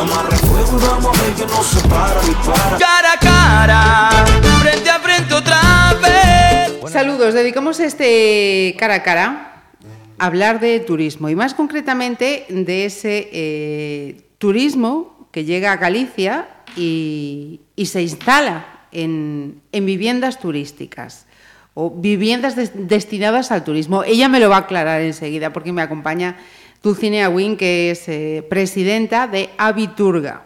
Amarra 0.00 0.34
fuego 0.38 0.78
y 0.80 0.86
vamos 0.86 1.18
a 1.18 1.22
ver 1.22 1.34
que 1.34 1.44
no 1.44 1.62
se 1.62 1.86
para, 1.86 2.22
dispara. 2.22 2.78
Cara 2.78 3.12
a 3.12 3.18
cara, 3.18 4.24
frente 4.62 4.88
a 4.88 4.98
frente 4.98 5.34
otra 5.34 5.60
vez. 6.00 6.90
Saludos, 6.90 7.34
dedicamos 7.34 7.78
este 7.80 8.74
cara 8.78 8.94
a 8.94 9.02
cara 9.02 9.62
a 10.18 10.24
hablar 10.26 10.58
de 10.58 10.80
turismo 10.80 11.28
y 11.28 11.34
más 11.34 11.52
concretamente 11.52 12.46
de 12.48 12.86
ese 12.86 13.28
eh, 13.30 14.22
turismo 14.38 15.28
que 15.32 15.44
llega 15.44 15.70
a 15.72 15.76
Galicia 15.76 16.48
y, 16.76 17.60
y 17.76 17.84
se 17.84 18.00
instala 18.00 18.86
en, 18.92 19.60
en, 19.70 19.84
viviendas 19.84 20.40
turísticas 20.40 21.26
o 21.74 21.90
viviendas 21.90 22.56
des, 22.56 22.70
destinadas 22.74 23.52
al 23.52 23.64
turismo. 23.64 24.02
Ella 24.04 24.30
me 24.30 24.40
lo 24.40 24.48
va 24.48 24.56
a 24.56 24.60
aclarar 24.60 25.02
enseguida 25.02 25.52
porque 25.52 25.72
me 25.72 25.82
acompaña 25.82 26.38
Dulcinea 26.82 27.28
Win, 27.28 27.58
que 27.58 27.90
es 27.90 28.08
eh, 28.08 28.42
presidenta 28.48 29.26
de 29.26 29.50
Abiturga, 29.58 30.44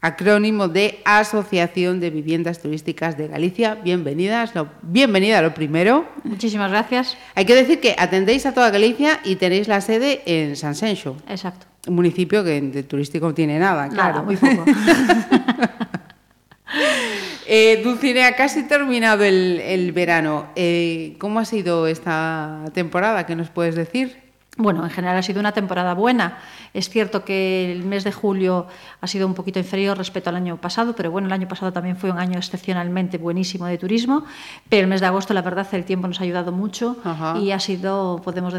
acrónimo 0.00 0.68
de 0.68 1.00
Asociación 1.04 2.00
de 2.00 2.08
Viviendas 2.08 2.62
Turísticas 2.62 3.18
de 3.18 3.28
Galicia. 3.28 3.74
Bienvenidas, 3.74 4.54
lo, 4.54 4.70
bienvenida 4.80 5.42
lo 5.42 5.52
primero. 5.52 6.08
Muchísimas 6.22 6.70
gracias. 6.70 7.18
Hay 7.34 7.44
que 7.44 7.54
decir 7.54 7.80
que 7.80 7.94
atendéis 7.98 8.46
a 8.46 8.54
toda 8.54 8.70
Galicia 8.70 9.20
y 9.24 9.36
tenéis 9.36 9.68
la 9.68 9.82
sede 9.82 10.22
en 10.24 10.56
San 10.56 10.74
Senxo. 10.74 11.18
Exacto. 11.28 11.66
Un 11.86 11.96
municipio 11.96 12.42
que 12.42 12.62
de 12.62 12.82
turístico 12.84 13.26
no 13.26 13.34
tiene 13.34 13.58
nada, 13.58 13.90
claro. 13.90 14.08
Nada, 14.08 14.22
muy 14.22 14.36
poco. 14.36 14.64
eh, 17.46 17.82
Dulcinea, 17.84 18.34
casi 18.36 18.62
terminado 18.62 19.22
el, 19.22 19.60
el 19.60 19.92
verano. 19.92 20.46
Eh, 20.56 21.14
¿Cómo 21.18 21.40
ha 21.40 21.44
sido 21.44 21.86
esta 21.86 22.64
temporada? 22.72 23.26
¿Qué 23.26 23.36
nos 23.36 23.50
puedes 23.50 23.74
decir? 23.74 24.23
Bueno, 24.56 24.84
en 24.84 24.90
general 24.90 25.16
ha 25.16 25.22
sido 25.22 25.40
una 25.40 25.50
temporada 25.50 25.94
buena. 25.94 26.38
Es 26.74 26.88
cierto 26.88 27.24
que 27.24 27.72
el 27.72 27.82
mes 27.82 28.04
de 28.04 28.12
julio 28.12 28.68
ha 29.00 29.06
sido 29.08 29.26
un 29.26 29.34
poquito 29.34 29.58
inferior 29.58 29.98
respecto 29.98 30.30
al 30.30 30.36
año 30.36 30.58
pasado, 30.58 30.94
pero 30.94 31.10
bueno, 31.10 31.26
el 31.26 31.32
año 31.32 31.48
pasado 31.48 31.72
también 31.72 31.96
fue 31.96 32.10
un 32.10 32.18
año 32.18 32.38
excepcionalmente 32.38 33.18
buenísimo 33.18 33.66
de 33.66 33.78
turismo. 33.78 34.24
Pero 34.68 34.82
el 34.82 34.88
mes 34.88 35.00
de 35.00 35.08
agosto, 35.08 35.34
la 35.34 35.42
verdad, 35.42 35.66
el 35.72 35.84
tiempo 35.84 36.06
nos 36.06 36.20
ha 36.20 36.24
ayudado 36.24 36.52
mucho 36.52 36.96
Ajá. 37.02 37.36
y 37.38 37.50
ha 37.50 37.58
sido, 37.58 38.20
podemos 38.22 38.54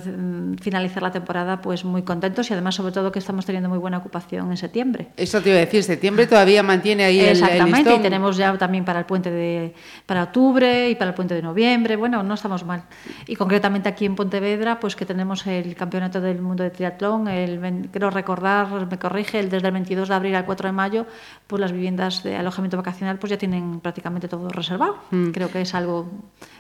finalizar 0.62 1.02
la 1.02 1.12
temporada 1.12 1.62
pues 1.62 1.86
muy 1.86 2.02
contentos 2.02 2.50
y 2.50 2.54
además, 2.54 2.76
sobre 2.76 2.92
todo, 2.92 3.12
que 3.14 3.20
estamos 3.20 3.46
teniendo 3.46 3.70
muy 3.70 3.78
buena 3.78 4.00
ocupación 4.00 4.52
en 4.52 4.58
septiembre. 4.58 5.08
Eso 5.16 5.42
te 5.42 5.50
iba 5.50 5.60
a 5.60 5.62
decir, 5.62 5.82
septiembre 5.82 6.28
todavía 6.28 6.62
mantiene 6.62 7.06
ahí 7.06 7.20
el, 7.20 7.26
el 7.28 7.32
Exactamente, 7.32 7.96
y 7.96 8.00
tenemos 8.00 8.36
ya 8.36 8.58
también 8.58 8.84
para 8.84 9.00
el 9.00 9.06
puente 9.06 9.32
de 9.32 9.74
para 10.06 10.24
octubre 10.24 10.90
y 10.90 10.96
para 10.96 11.12
el 11.12 11.16
puente 11.16 11.36
de 11.36 11.42
noviembre. 11.42 11.96
Bueno, 11.96 12.22
no 12.22 12.34
estamos 12.34 12.66
mal. 12.66 12.84
Y 13.28 13.36
concretamente 13.38 13.88
aquí 13.88 14.06
en 14.06 14.16
Pontevedra, 14.16 14.80
pues 14.80 14.96
que 14.96 15.06
tenemos 15.06 15.48
el 15.48 15.76
campeonato 15.86 16.20
del 16.20 16.42
mundo 16.42 16.64
de 16.64 16.72
triatlón, 16.72 17.28
el, 17.28 17.90
creo 17.92 18.10
recordar, 18.10 18.88
me 18.88 18.98
corrige, 18.98 19.40
el 19.40 19.50
desde 19.50 19.68
el 19.68 19.74
22 19.74 20.10
de 20.10 20.16
abril 20.16 20.36
al 20.36 20.46
4 20.46 20.70
de 20.70 20.74
mayo, 20.74 21.06
pues 21.48 21.60
las 21.60 21.72
viviendas 21.72 22.24
de 22.24 22.36
alojamiento 22.36 22.78
vacacional 22.78 23.20
pues 23.20 23.30
ya 23.30 23.38
tienen 23.38 23.80
prácticamente 23.80 24.28
todo 24.28 24.50
reservado. 24.50 24.98
Mm. 25.12 25.30
Creo 25.30 25.52
que 25.52 25.62
es 25.62 25.76
algo 25.76 26.10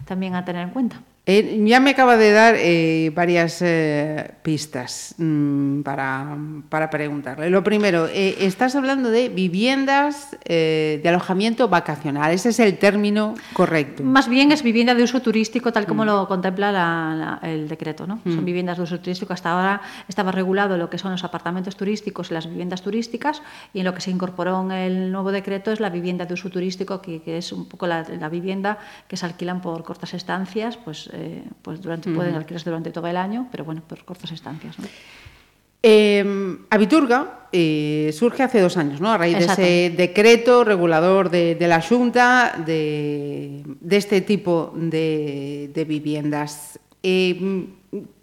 también 0.05 0.35
a 0.35 0.45
tener 0.45 0.61
en 0.61 0.69
cuenta. 0.69 1.01
Eh, 1.27 1.63
ya 1.65 1.79
me 1.79 1.89
acaba 1.89 2.17
de 2.17 2.31
dar 2.31 2.55
eh, 2.55 3.11
varias 3.15 3.59
eh, 3.63 4.35
pistas 4.43 5.15
mmm, 5.17 5.81
para, 5.81 6.37
para, 6.69 6.91
preguntarle. 6.91 7.49
Lo 7.49 7.63
primero, 7.63 8.07
eh, 8.07 8.35
estás 8.41 8.75
hablando 8.75 9.09
de 9.09 9.29
viviendas 9.29 10.37
eh, 10.45 10.99
de 11.01 11.09
alojamiento 11.09 11.67
vacacional. 11.67 12.31
Ese 12.31 12.49
es 12.49 12.59
el 12.59 12.77
término 12.77 13.33
correcto. 13.53 14.03
Más 14.03 14.29
bien 14.29 14.51
es 14.51 14.61
vivienda 14.61 14.93
de 14.93 15.01
uso 15.01 15.19
turístico, 15.19 15.73
tal 15.73 15.87
como 15.87 16.03
mm. 16.03 16.05
lo 16.05 16.27
contempla 16.27 16.71
la, 16.71 17.39
la, 17.41 17.49
el 17.49 17.67
decreto. 17.67 18.05
¿no? 18.05 18.21
Mm. 18.23 18.35
Son 18.35 18.45
viviendas 18.45 18.77
de 18.77 18.83
uso 18.83 18.99
turístico. 18.99 19.33
Hasta 19.33 19.49
ahora 19.49 19.81
estaba 20.07 20.31
regulado 20.31 20.77
lo 20.77 20.91
que 20.91 20.99
son 20.99 21.11
los 21.11 21.23
apartamentos 21.23 21.75
turísticos 21.75 22.29
y 22.29 22.35
las 22.35 22.47
viviendas 22.47 22.83
turísticas, 22.83 23.41
y 23.73 23.79
en 23.79 23.85
lo 23.85 23.95
que 23.95 24.01
se 24.01 24.11
incorporó 24.11 24.61
en 24.61 24.71
el 24.71 25.11
nuevo 25.11 25.31
decreto 25.31 25.71
es 25.71 25.79
la 25.79 25.89
vivienda 25.89 26.25
de 26.25 26.35
uso 26.35 26.51
turístico, 26.51 27.01
que, 27.01 27.23
que 27.23 27.39
es 27.39 27.51
un 27.51 27.65
poco 27.65 27.87
la, 27.87 28.03
la, 28.03 28.29
vivienda 28.29 28.77
que 29.07 29.17
se 29.17 29.25
alquilan 29.25 29.61
por 29.61 29.83
cortas 29.83 30.13
estancias, 30.13 30.77
pues 30.77 31.09
eh, 31.15 31.43
pues 31.61 31.81
durante, 31.81 32.11
pueden 32.11 32.33
uh 32.33 32.35
-huh. 32.35 32.39
alquilarse 32.39 32.69
durante 32.69 32.91
todo 32.91 33.07
el 33.07 33.17
año, 33.17 33.47
pero 33.51 33.63
bueno, 33.65 33.81
por 33.87 34.03
cortas 34.05 34.31
estancias. 34.31 34.77
¿no? 34.77 34.85
Eh, 35.81 36.57
Abiturga 36.69 37.47
eh, 37.51 38.11
surge 38.13 38.43
hace 38.43 38.59
dos 38.59 38.75
años, 38.75 38.99
¿no? 38.99 39.11
A 39.11 39.17
raíz 39.17 39.37
Exacto. 39.37 39.61
de 39.61 39.85
ese 39.87 39.95
decreto 39.95 40.63
regulador 40.63 41.29
de, 41.29 41.55
de 41.55 41.67
la 41.67 41.81
Junta 41.81 42.55
de, 42.65 43.63
de, 43.79 43.97
este 43.97 44.21
tipo 44.21 44.73
de, 44.75 45.69
de 45.73 45.85
viviendas. 45.85 46.79
Eh, 47.03 47.67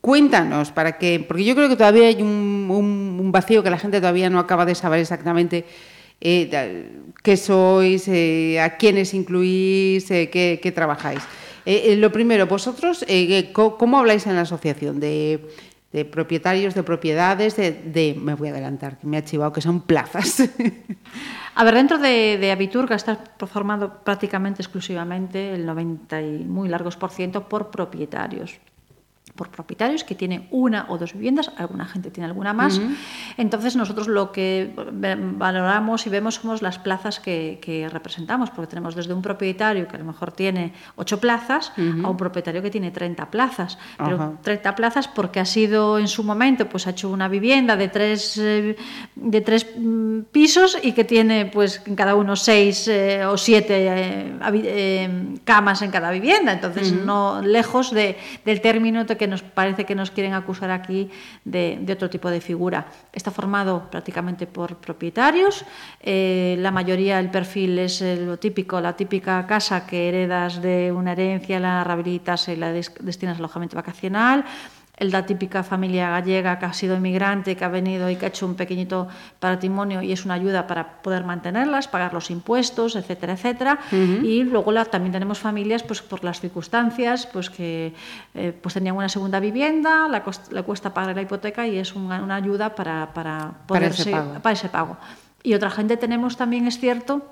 cuéntanos, 0.00 0.72
para 0.72 0.98
que, 0.98 1.25
porque 1.26 1.44
yo 1.44 1.54
creo 1.54 1.69
que 1.69 1.76
todavía 1.76 2.08
hay 2.08 2.20
un, 2.20 2.69
un, 2.69 3.19
un 3.20 3.32
vacío 3.32 3.62
que 3.62 3.70
la 3.70 3.78
gente 3.78 4.00
todavía 4.00 4.28
no 4.28 4.38
acaba 4.41 4.66
de 4.66 4.75
saber 4.75 5.00
exactamente 5.00 5.64
eh, 6.25 6.91
qué 7.22 7.36
sois, 7.36 8.06
eh, 8.06 8.60
a 8.60 8.76
quiénes 8.76 9.12
incluís, 9.12 10.08
eh, 10.10 10.31
qué, 10.31 10.60
qué, 10.62 10.70
trabajáis. 10.72 11.20
Eh, 11.65 11.97
lo 11.97 12.11
primero, 12.11 12.47
vosotros, 12.47 13.05
eh, 13.09 13.53
¿cómo 13.53 13.99
habláis 13.99 14.27
en 14.27 14.37
la 14.37 14.43
asociación? 14.43 15.00
De, 15.00 15.41
propietarios 16.11 16.75
de 16.75 16.83
propiedades, 16.83 17.55
de, 17.56 17.71
de, 17.71 18.17
me 18.19 18.34
voy 18.34 18.49
a 18.49 18.53
adelantar, 18.53 18.97
me 19.03 19.19
ha 19.19 19.25
chivado, 19.25 19.53
que 19.53 19.61
son 19.61 19.83
plazas. 19.83 20.43
A 21.55 21.65
ver, 21.65 21.75
dentro 21.75 21.99
de, 21.99 22.39
de 22.41 22.50
Abiturga 22.50 22.97
está 22.97 23.19
formado 23.47 24.03
prácticamente 24.03 24.62
exclusivamente 24.62 25.53
el 25.53 25.67
90 25.67 26.23
y 26.23 26.45
muy 26.45 26.71
largos 26.71 26.97
por 26.97 27.11
ciento 27.11 27.47
por 27.47 27.71
propietarios 27.71 28.59
por 29.34 29.50
propietarios 29.50 30.04
que 30.04 30.15
tienen 30.15 30.47
una 30.50 30.87
o 30.88 30.98
dos 30.98 31.15
viviendas, 31.15 31.50
alguna 31.56 31.87
gente 31.87 32.10
tiene 32.10 32.26
alguna 32.26 32.53
más. 32.53 32.78
Uh 32.78 32.82
-huh. 32.82 32.97
Entonces 33.38 33.76
nosotros 33.76 34.09
lo 34.09 34.31
que 34.31 34.72
valoramos 35.38 36.06
y 36.06 36.10
vemos 36.10 36.34
somos 36.34 36.60
las 36.60 36.78
plazas 36.78 37.19
que, 37.19 37.59
que, 37.62 37.88
representamos, 37.88 38.50
porque 38.50 38.69
tenemos 38.69 38.94
desde 38.94 39.15
un 39.15 39.22
propietario 39.22 39.88
que 39.88 39.97
a 39.97 39.98
lo 39.98 40.04
mejor 40.04 40.32
tiene 40.32 40.75
ocho 40.97 41.19
plazas 41.19 41.72
uh 41.76 41.81
-huh. 41.81 42.04
a 42.04 42.10
un 42.10 42.16
propietario 42.16 42.62
que 42.62 42.70
tiene 42.70 42.91
30 42.91 43.31
plazas. 43.31 43.78
Pero 43.97 44.16
uh 44.16 44.20
-huh. 44.20 44.41
30 44.43 44.75
plazas 44.75 45.09
porque 45.09 45.41
ha 45.41 45.47
sido 45.47 45.99
en 45.99 46.09
su 46.09 46.25
momento, 46.25 46.69
pues 46.69 46.87
ha 46.87 46.91
hecho 46.91 47.09
una 47.09 47.28
vivienda 47.28 47.76
de 47.76 47.88
tres, 47.88 48.37
eh, 48.37 48.76
de 49.14 49.41
tres 49.41 49.66
mm, 49.78 50.20
pisos 50.31 50.78
y 50.82 50.93
que 50.93 51.04
tiene 51.04 51.47
pues 51.47 51.81
en 51.87 51.97
cada 51.97 52.14
uno 52.14 52.37
seis 52.37 52.87
eh, 52.88 53.25
o 53.25 53.37
siete 53.37 53.87
eh, 53.87 54.32
eh, 54.64 55.10
camas 55.44 55.81
en 55.82 55.91
cada 55.91 56.10
vivienda. 56.10 56.53
Entonces 56.53 56.93
no 56.93 57.41
lejos 57.41 57.93
de, 57.93 58.16
del 58.44 58.60
término 58.60 59.04
de 59.04 59.22
que 59.22 59.28
nos 59.28 59.43
parece 59.47 59.87
que 59.87 59.94
nos 59.94 60.10
quieren 60.10 60.34
acusar 60.34 60.72
aquí 60.72 61.09
de, 61.44 61.78
otro 61.94 62.10
tipo 62.10 62.28
de 62.28 62.41
figura. 62.41 62.91
Está 63.12 63.31
formado 63.31 63.87
prácticamente 63.88 64.49
por 64.49 64.83
propietarios, 64.83 65.65
eh, 66.00 66.56
la 66.59 66.72
mayoría 66.72 67.21
el 67.21 67.31
perfil 67.31 67.78
es 67.78 68.03
lo 68.03 68.37
típico, 68.41 68.81
la 68.81 68.97
típica 68.97 69.47
casa 69.47 69.87
que 69.87 70.09
heredas 70.09 70.61
de 70.61 70.91
una 70.91 71.12
herencia, 71.12 71.61
la 71.61 71.84
rehabilitas 71.84 72.49
y 72.49 72.56
la 72.56 72.72
destinas 72.72 73.37
a 73.37 73.38
alojamiento 73.38 73.77
vacacional, 73.77 74.44
la 74.98 75.25
típica 75.25 75.62
familia 75.62 76.10
gallega 76.10 76.58
que 76.58 76.66
ha 76.66 76.72
sido 76.72 76.97
inmigrante, 76.97 77.56
que 77.56 77.64
ha 77.64 77.69
venido 77.69 78.10
y 78.10 78.16
que 78.16 78.26
ha 78.26 78.28
hecho 78.28 78.47
un 78.47 78.54
pequeñito 78.54 79.08
patrimonio 79.41 80.03
y 80.03 80.12
es 80.12 80.25
una 80.25 80.34
ayuda 80.34 80.66
para 80.66 81.03
poder 81.03 81.25
mantenerlas, 81.25 81.88
pagar 81.88 82.12
los 82.12 82.30
impuestos, 82.30 82.94
etcétera, 82.94 83.32
etcétera. 83.32 83.78
Uh 83.91 83.94
-huh. 83.94 84.25
Y 84.25 84.44
luego 84.44 84.70
la, 84.70 84.84
también 84.84 85.12
tenemos 85.12 85.38
familias, 85.38 85.82
pues 85.82 86.02
por 86.02 86.22
las 86.22 86.41
circunstancias, 86.41 87.26
pues 87.26 87.48
que 87.48 87.94
eh, 88.34 88.52
pues 88.60 88.75
tenían 88.75 88.97
una 88.97 89.08
segunda 89.08 89.41
vivienda, 89.41 90.08
la 90.08 90.22
cost, 90.22 90.52
le 90.52 90.62
cuesta 90.62 90.92
pagar 90.92 91.16
la 91.16 91.22
hipoteca 91.22 91.66
y 91.66 91.78
es 91.78 91.94
una, 91.94 92.22
una 92.22 92.36
ayuda 92.36 92.75
para, 92.75 93.14
para, 93.14 93.52
poder 93.66 93.82
para, 93.82 93.94
ese 93.94 94.10
pago. 94.10 94.34
para 94.42 94.52
ese 94.52 94.69
pago. 94.69 94.97
Y 95.42 95.54
otra 95.54 95.70
gente 95.70 95.97
tenemos 95.97 96.36
también, 96.36 96.66
es 96.66 96.78
cierto, 96.78 97.22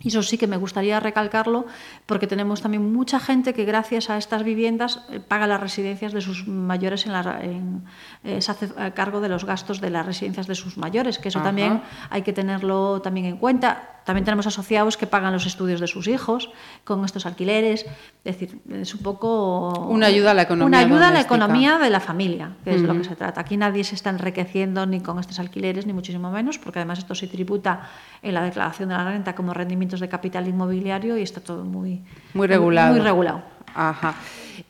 y 0.00 0.08
eso 0.08 0.22
sí 0.22 0.38
que 0.38 0.46
me 0.46 0.56
gustaría 0.56 0.98
recalcarlo 0.98 1.66
porque 2.06 2.26
tenemos 2.26 2.62
también 2.62 2.92
mucha 2.92 3.20
gente 3.20 3.52
que 3.54 3.64
gracias 3.64 4.10
a 4.10 4.16
estas 4.16 4.42
viviendas 4.44 5.04
eh, 5.10 5.20
paga 5.20 5.46
las 5.46 5.60
residencias 5.60 6.12
de 6.12 6.20
sus 6.20 6.48
mayores, 6.48 7.06
en 7.06 7.12
la, 7.12 7.38
en, 7.42 7.84
eh, 8.24 8.40
se 8.40 8.50
hace 8.50 8.70
a 8.78 8.92
cargo 8.92 9.20
de 9.20 9.28
los 9.28 9.44
gastos 9.44 9.80
de 9.80 9.90
las 9.90 10.06
residencias 10.06 10.46
de 10.46 10.54
sus 10.54 10.78
mayores, 10.78 11.18
que 11.18 11.28
eso 11.28 11.38
Ajá. 11.38 11.48
también 11.48 11.82
hay 12.08 12.22
que 12.22 12.32
tenerlo 12.32 13.00
también 13.02 13.26
en 13.26 13.36
cuenta. 13.36 13.96
También 14.04 14.24
tenemos 14.24 14.46
asociados 14.46 14.96
que 14.96 15.06
pagan 15.06 15.32
los 15.32 15.44
estudios 15.44 15.78
de 15.78 15.86
sus 15.86 16.08
hijos 16.08 16.50
con 16.84 17.04
estos 17.04 17.26
alquileres. 17.26 17.84
Es 18.24 18.38
decir, 18.38 18.58
es 18.70 18.94
un 18.94 19.02
poco... 19.02 19.88
Una 19.88 20.06
ayuda 20.06 20.30
a 20.30 20.34
la 20.34 20.42
economía 20.42 20.66
Una 20.66 20.78
ayuda 20.78 21.06
doméstica. 21.08 21.08
a 21.08 21.12
la 21.12 21.44
economía 21.44 21.78
de 21.78 21.90
la 21.90 22.00
familia, 22.00 22.52
que 22.64 22.70
uh 22.70 22.72
-huh. 22.72 22.76
es 22.76 22.82
lo 22.82 22.94
que 22.94 23.04
se 23.04 23.14
trata. 23.14 23.42
Aquí 23.42 23.58
nadie 23.58 23.84
se 23.84 23.94
está 23.94 24.08
enriqueciendo 24.10 24.86
ni 24.86 25.00
con 25.00 25.18
estos 25.18 25.38
alquileres, 25.38 25.86
ni 25.86 25.92
muchísimo 25.92 26.30
menos, 26.30 26.58
porque 26.58 26.78
además 26.78 26.98
esto 26.98 27.14
se 27.14 27.26
tributa 27.28 27.90
en 28.22 28.34
la 28.34 28.42
declaración 28.42 28.88
de 28.88 28.94
la 28.96 29.04
renta 29.04 29.34
como 29.34 29.52
de 29.98 30.08
capital 30.08 30.46
inmobiliario 30.46 31.18
y 31.18 31.22
está 31.22 31.40
todo 31.40 31.64
muy... 31.64 32.02
Muy 32.34 32.46
regulado. 32.46 32.92
Muy, 32.92 33.00
regulado. 33.00 33.42
Ajá. 33.74 34.14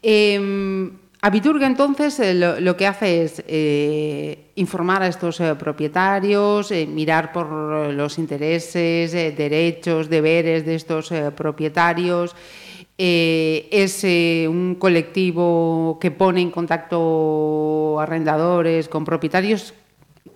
Eh, 0.03 0.91
Abiturga 1.23 1.67
entonces 1.67 2.19
eh, 2.19 2.33
lo, 2.33 2.61
lo, 2.61 2.79
que 2.79 2.87
hace 2.87 3.25
es 3.25 3.45
eh, 3.47 4.53
informar 4.55 5.03
a 5.03 5.07
estos 5.07 5.39
eh, 5.41 5.55
propietarios, 5.55 6.71
mirar 6.89 7.31
por 7.31 7.93
los 7.93 8.19
intereses, 8.19 9.13
derechos, 9.13 10.09
deberes 10.09 10.65
de 10.65 10.77
estos 10.77 11.13
propietarios. 11.37 12.35
es 12.97 14.05
un 14.49 14.77
colectivo 14.79 15.99
que 16.01 16.11
pone 16.11 16.41
en 16.41 16.51
contacto 16.51 17.99
arrendadores 18.01 18.89
con 18.89 19.05
propietarios. 19.05 19.75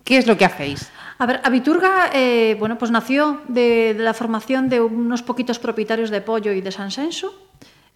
¿Qué 0.04 0.19
es 0.19 0.26
lo 0.26 0.36
que 0.36 0.44
hacéis? 0.44 0.90
A 1.19 1.26
ver, 1.26 1.40
Abiturga, 1.44 2.11
eh, 2.12 2.56
bueno, 2.58 2.76
pues 2.76 2.90
nació 2.90 3.40
de, 3.49 3.94
de, 3.94 4.02
la 4.02 4.14
formación 4.14 4.69
de 4.69 4.81
unos 4.81 5.22
poquitos 5.22 5.58
propietarios 5.58 6.11
de 6.11 6.20
pollo 6.20 6.52
y 6.52 6.61
de 6.61 6.72
Sansenso, 6.72 7.32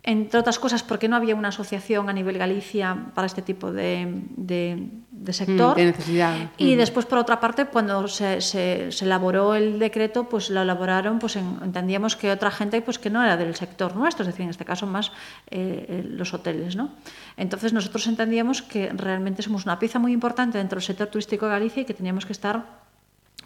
entre 0.04 0.40
otras 0.40 0.58
cosas 0.58 0.82
porque 0.82 1.08
no 1.08 1.16
había 1.16 1.34
una 1.34 1.48
asociación 1.48 2.08
a 2.08 2.12
nivel 2.12 2.38
Galicia 2.38 2.96
para 3.14 3.26
este 3.26 3.42
tipo 3.42 3.72
de, 3.72 4.22
de, 4.36 4.88
de 5.10 5.32
sector. 5.32 5.74
Mm, 5.74 5.76
de 5.76 5.84
necesidad. 5.84 6.50
Y 6.56 6.74
mm. 6.74 6.78
después, 6.78 7.04
por 7.04 7.18
otra 7.18 7.40
parte, 7.40 7.66
cuando 7.66 8.06
se, 8.06 8.40
se, 8.40 8.92
se, 8.92 9.04
elaboró 9.04 9.54
el 9.54 9.78
decreto, 9.78 10.28
pues 10.28 10.50
lo 10.50 10.62
elaboraron, 10.62 11.18
pues 11.18 11.36
en, 11.36 11.58
entendíamos 11.62 12.16
que 12.16 12.30
otra 12.30 12.50
gente 12.50 12.80
pues 12.80 12.98
que 12.98 13.10
no 13.10 13.22
era 13.22 13.36
del 13.36 13.54
sector 13.56 13.96
nuestro, 13.96 14.22
es 14.22 14.28
decir, 14.28 14.44
en 14.44 14.50
este 14.50 14.64
caso 14.64 14.86
más 14.86 15.12
eh, 15.50 16.06
los 16.08 16.32
hoteles. 16.32 16.76
¿no? 16.76 16.92
Entonces 17.36 17.72
nosotros 17.72 18.06
entendíamos 18.06 18.62
que 18.62 18.90
realmente 18.94 19.42
somos 19.42 19.64
una 19.64 19.78
pieza 19.78 19.98
muy 19.98 20.12
importante 20.12 20.58
dentro 20.58 20.76
del 20.76 20.84
sector 20.84 21.08
turístico 21.08 21.46
de 21.46 21.52
Galicia 21.52 21.82
y 21.82 21.84
que 21.84 21.94
teníamos 21.94 22.24
que 22.24 22.32
estar 22.32 22.87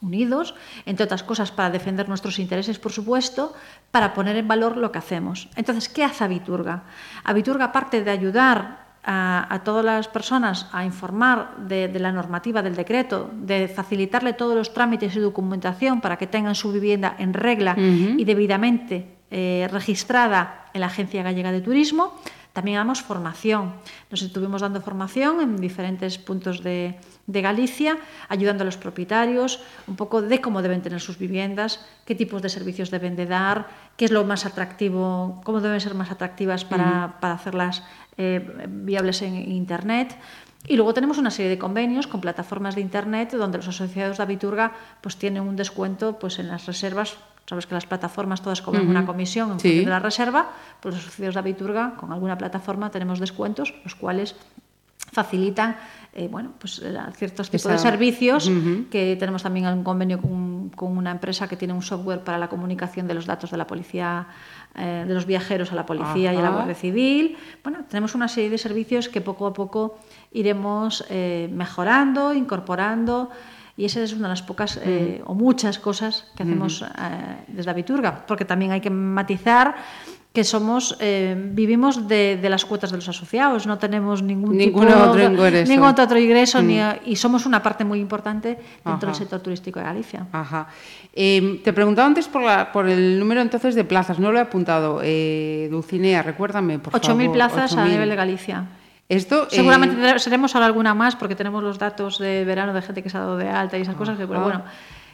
unidos, 0.02 0.54
entre 0.84 1.04
otras 1.04 1.22
cosas 1.22 1.50
para 1.50 1.70
defender 1.70 2.08
nuestros 2.08 2.38
intereses, 2.38 2.78
por 2.78 2.92
supuesto, 2.92 3.54
para 3.90 4.12
poner 4.12 4.36
en 4.36 4.48
valor 4.48 4.76
lo 4.76 4.92
que 4.92 4.98
hacemos. 4.98 5.48
Entonces, 5.56 5.88
¿qué 5.88 6.04
hace 6.04 6.24
Abiturga? 6.24 6.84
Abiturga, 7.24 7.66
aparte 7.66 8.02
de 8.02 8.10
ayudar 8.10 8.82
a, 9.04 9.46
a, 9.52 9.64
todas 9.64 9.84
las 9.84 10.08
personas 10.08 10.68
a 10.72 10.84
informar 10.84 11.56
de, 11.56 11.88
de, 11.88 11.98
la 11.98 12.12
normativa 12.12 12.62
del 12.62 12.76
decreto, 12.76 13.30
de 13.34 13.66
facilitarle 13.68 14.32
todos 14.32 14.54
los 14.54 14.72
trámites 14.72 15.16
y 15.16 15.20
documentación 15.20 16.00
para 16.00 16.16
que 16.18 16.26
tengan 16.26 16.54
su 16.54 16.70
vivienda 16.72 17.16
en 17.18 17.34
regla 17.34 17.74
uh 17.76 17.80
-huh. 17.80 18.20
y 18.20 18.24
debidamente 18.24 19.16
eh, 19.34 19.66
registrada 19.72 20.66
en 20.74 20.82
la 20.82 20.88
Agencia 20.88 21.22
Gallega 21.22 21.52
de 21.52 21.62
Turismo, 21.62 22.20
también 22.52 22.76
damos 22.76 23.02
formación. 23.02 23.72
Nos 24.10 24.22
estuvimos 24.22 24.60
dando 24.60 24.80
formación 24.80 25.40
en 25.40 25.56
diferentes 25.56 26.18
puntos 26.18 26.62
de, 26.62 27.00
de 27.26 27.40
Galicia, 27.40 27.98
ayudando 28.28 28.62
a 28.62 28.66
los 28.66 28.76
propietarios, 28.76 29.60
un 29.86 29.96
poco 29.96 30.20
de 30.22 30.40
cómo 30.40 30.60
deben 30.60 30.82
tener 30.82 31.00
sus 31.00 31.18
viviendas, 31.18 31.84
qué 32.04 32.14
tipos 32.14 32.42
de 32.42 32.48
servicios 32.48 32.90
deben 32.90 33.16
de 33.16 33.26
dar, 33.26 33.68
qué 33.96 34.04
es 34.04 34.10
lo 34.10 34.24
más 34.24 34.44
atractivo, 34.44 35.40
cómo 35.44 35.60
deben 35.60 35.80
ser 35.80 35.94
más 35.94 36.10
atractivas 36.10 36.64
para, 36.64 36.84
uh 36.84 37.08
-huh. 37.08 37.20
para 37.20 37.34
hacerlas 37.34 37.82
eh, 38.18 38.66
viables 38.68 39.22
en 39.22 39.36
Internet. 39.36 40.14
Y 40.66 40.76
luego 40.76 40.94
tenemos 40.94 41.18
una 41.18 41.30
serie 41.30 41.50
de 41.50 41.58
convenios 41.58 42.06
con 42.06 42.20
plataformas 42.20 42.74
de 42.74 42.80
Internet 42.80 43.32
donde 43.32 43.58
los 43.58 43.68
asociados 43.68 44.18
de 44.18 44.22
Abiturga 44.22 44.72
pues, 45.00 45.16
tienen 45.16 45.42
un 45.42 45.56
descuento 45.56 46.18
pues, 46.18 46.38
en 46.38 46.48
las 46.48 46.66
reservas 46.66 47.16
sabes 47.46 47.66
que 47.66 47.74
las 47.74 47.86
plataformas 47.86 48.40
todas 48.40 48.62
cobran 48.62 48.84
uh 48.84 48.86
-huh. 48.86 48.90
una 48.90 49.04
comisión 49.04 49.52
en 49.52 49.60
sí. 49.60 49.68
función 49.68 49.84
de 49.86 49.90
la 49.90 49.98
reserva, 49.98 50.50
pues 50.80 50.94
los 50.94 51.04
asociados 51.04 51.34
de 51.34 51.40
Abiturga 51.40 51.94
con 51.96 52.12
alguna 52.12 52.38
plataforma 52.38 52.90
tenemos 52.90 53.18
descuentos, 53.18 53.74
los 53.84 53.94
cuales 53.94 54.36
facilitan 55.12 55.76
eh, 56.14 56.28
bueno, 56.30 56.52
pues, 56.58 56.78
eh, 56.78 56.94
ciertos 57.14 57.48
tipos 57.48 57.66
Esa... 57.66 57.72
de 57.72 57.78
servicios, 57.78 58.46
uh 58.46 58.52
-huh. 58.52 58.88
que 58.90 59.16
tenemos 59.18 59.42
también 59.42 59.66
un 59.66 59.82
convenio 59.82 60.20
con, 60.20 60.70
con, 60.70 60.96
una 60.96 61.10
empresa 61.10 61.48
que 61.48 61.56
tiene 61.56 61.74
un 61.74 61.82
software 61.82 62.20
para 62.20 62.38
la 62.38 62.48
comunicación 62.48 63.06
de 63.06 63.14
los 63.14 63.24
datos 63.26 63.50
de 63.50 63.56
la 63.56 63.66
policía, 63.66 64.26
eh, 64.74 65.04
de 65.06 65.14
los 65.14 65.24
viajeros 65.24 65.72
a 65.72 65.74
la 65.74 65.84
policía 65.84 66.30
Ajá. 66.30 66.34
y 66.34 66.36
a 66.36 66.42
la 66.42 66.50
Guardia 66.50 66.74
Civil. 66.74 67.36
Bueno, 67.64 67.84
tenemos 67.88 68.14
una 68.14 68.28
serie 68.28 68.50
de 68.50 68.58
servicios 68.58 69.08
que 69.08 69.20
poco 69.20 69.46
a 69.46 69.52
poco 69.52 69.98
iremos 70.32 71.04
eh, 71.10 71.48
mejorando, 71.52 72.34
incorporando. 72.34 73.30
Y 73.76 73.86
esa 73.86 74.02
es 74.02 74.12
una 74.12 74.24
de 74.24 74.32
las 74.34 74.42
pocas 74.42 74.78
eh, 74.82 75.22
o 75.24 75.34
muchas 75.34 75.78
cosas 75.78 76.26
que 76.36 76.42
hacemos 76.42 76.82
eh, 76.82 76.86
desde 77.48 77.70
Abiturga, 77.70 78.26
porque 78.26 78.44
también 78.44 78.70
hay 78.72 78.80
que 78.80 78.90
matizar 78.90 79.74
que 80.32 80.44
somos 80.44 80.96
eh, 80.98 81.36
vivimos 81.36 82.08
de, 82.08 82.38
de, 82.40 82.48
las 82.48 82.64
cuotas 82.64 82.90
de 82.90 82.96
los 82.96 83.08
asociados, 83.08 83.66
no 83.66 83.78
tenemos 83.78 84.22
ningún 84.22 84.56
ningún 84.56 84.86
tipo, 84.86 84.96
otro 84.96 85.22
ingreso, 85.22 85.70
ningún 85.70 85.88
otro 85.88 86.18
ingreso 86.18 86.62
mm. 86.62 86.66
ni, 86.66 86.80
y 87.04 87.16
somos 87.16 87.44
una 87.44 87.62
parte 87.62 87.84
muy 87.84 88.00
importante 88.00 88.48
dentro 88.48 88.92
Ajá. 88.92 89.06
del 89.06 89.14
sector 89.14 89.40
turístico 89.40 89.78
de 89.78 89.84
Galicia. 89.84 90.26
Ajá. 90.32 90.68
Eh, 91.12 91.60
te 91.62 91.72
preguntaba 91.74 92.06
antes 92.06 92.28
por, 92.28 92.42
la, 92.42 92.72
por, 92.72 92.88
el 92.88 93.18
número 93.18 93.42
entonces 93.42 93.74
de 93.74 93.84
plazas, 93.84 94.18
no 94.18 94.32
lo 94.32 94.38
he 94.38 94.42
apuntado. 94.42 95.00
Eh, 95.02 95.68
Dulcinea, 95.70 96.22
recuérdame, 96.22 96.78
por 96.78 96.96
8 96.96 97.08
favor. 97.08 97.22
8.000 97.24 97.32
plazas 97.32 97.72
8 97.72 97.80
a 97.80 97.84
nivel 97.84 98.08
de 98.08 98.16
Galicia. 98.16 98.66
Esto, 99.16 99.46
Seguramente 99.50 100.10
eh... 100.10 100.18
seremos 100.18 100.54
ahora 100.54 100.66
alguna 100.66 100.94
más 100.94 101.16
porque 101.16 101.36
tenemos 101.36 101.62
los 101.62 101.78
datos 101.78 102.18
de 102.18 102.46
verano 102.46 102.72
de 102.72 102.80
gente 102.80 103.02
que 103.02 103.10
se 103.10 103.18
ha 103.18 103.20
dado 103.20 103.36
de 103.36 103.46
alta 103.46 103.76
y 103.76 103.82
esas 103.82 103.94
cosas, 103.94 104.16
pero 104.16 104.40
bueno, 104.40 104.64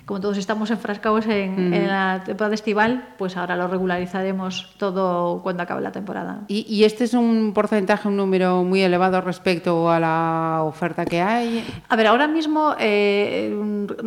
como 0.09 0.23
todos 0.23 0.39
estamos 0.39 0.71
enfrascados 0.71 1.27
en, 1.27 1.69
mm. 1.69 1.75
en, 1.75 1.87
la 1.87 2.23
temporada 2.25 2.55
estival, 2.55 3.09
pues 3.19 3.37
ahora 3.37 3.57
lo 3.57 3.69
regularizaremos 3.69 4.75
todo 4.79 5.43
cuando 5.43 5.63
acabe 5.65 5.83
la 5.83 5.93
temporada. 5.93 6.45
¿Y, 6.49 6.65
¿Y, 6.67 6.85
este 6.85 7.05
es 7.05 7.13
un 7.13 7.53
porcentaje, 7.53 8.09
un 8.09 8.17
número 8.17 8.65
muy 8.65 8.81
elevado 8.81 9.21
respecto 9.21 9.91
a 9.91 10.01
la 10.01 10.63
oferta 10.65 11.05
que 11.05 11.21
hay? 11.21 11.63
A 11.91 11.95
ver, 11.95 12.07
ahora 12.07 12.27
mismo 12.27 12.75
eh, 12.79 13.55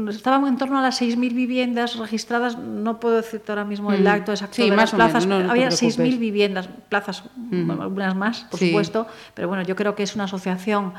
estábamos 0.10 0.50
en 0.50 0.58
torno 0.58 0.80
a 0.80 0.82
las 0.82 1.00
6.000 1.00 1.36
viviendas 1.36 1.96
registradas, 2.00 2.58
no 2.58 3.00
puedo 3.00 3.18
decirte 3.18 3.52
ahora 3.52 3.66
mismo 3.66 3.94
el 3.94 4.08
acto 4.08 4.32
exacto 4.32 4.56
sí, 4.56 4.72
de 4.72 4.76
más 4.76 4.94
las 4.94 4.94
plazas, 4.94 5.28
menos, 5.28 5.44
no, 5.44 5.52
había 5.52 5.70
6.000 5.70 6.18
viviendas, 6.18 6.68
plazas, 6.90 7.26
mm. 7.36 7.80
algunas 7.80 8.16
más, 8.16 8.48
por 8.50 8.60
sí. 8.60 8.70
supuesto, 8.70 9.06
pero 9.36 9.48
bueno, 9.48 9.62
yo 9.62 9.76
creo 9.76 9.94
que 9.94 10.02
es 10.02 10.16
una 10.16 10.24
asociación 10.24 10.94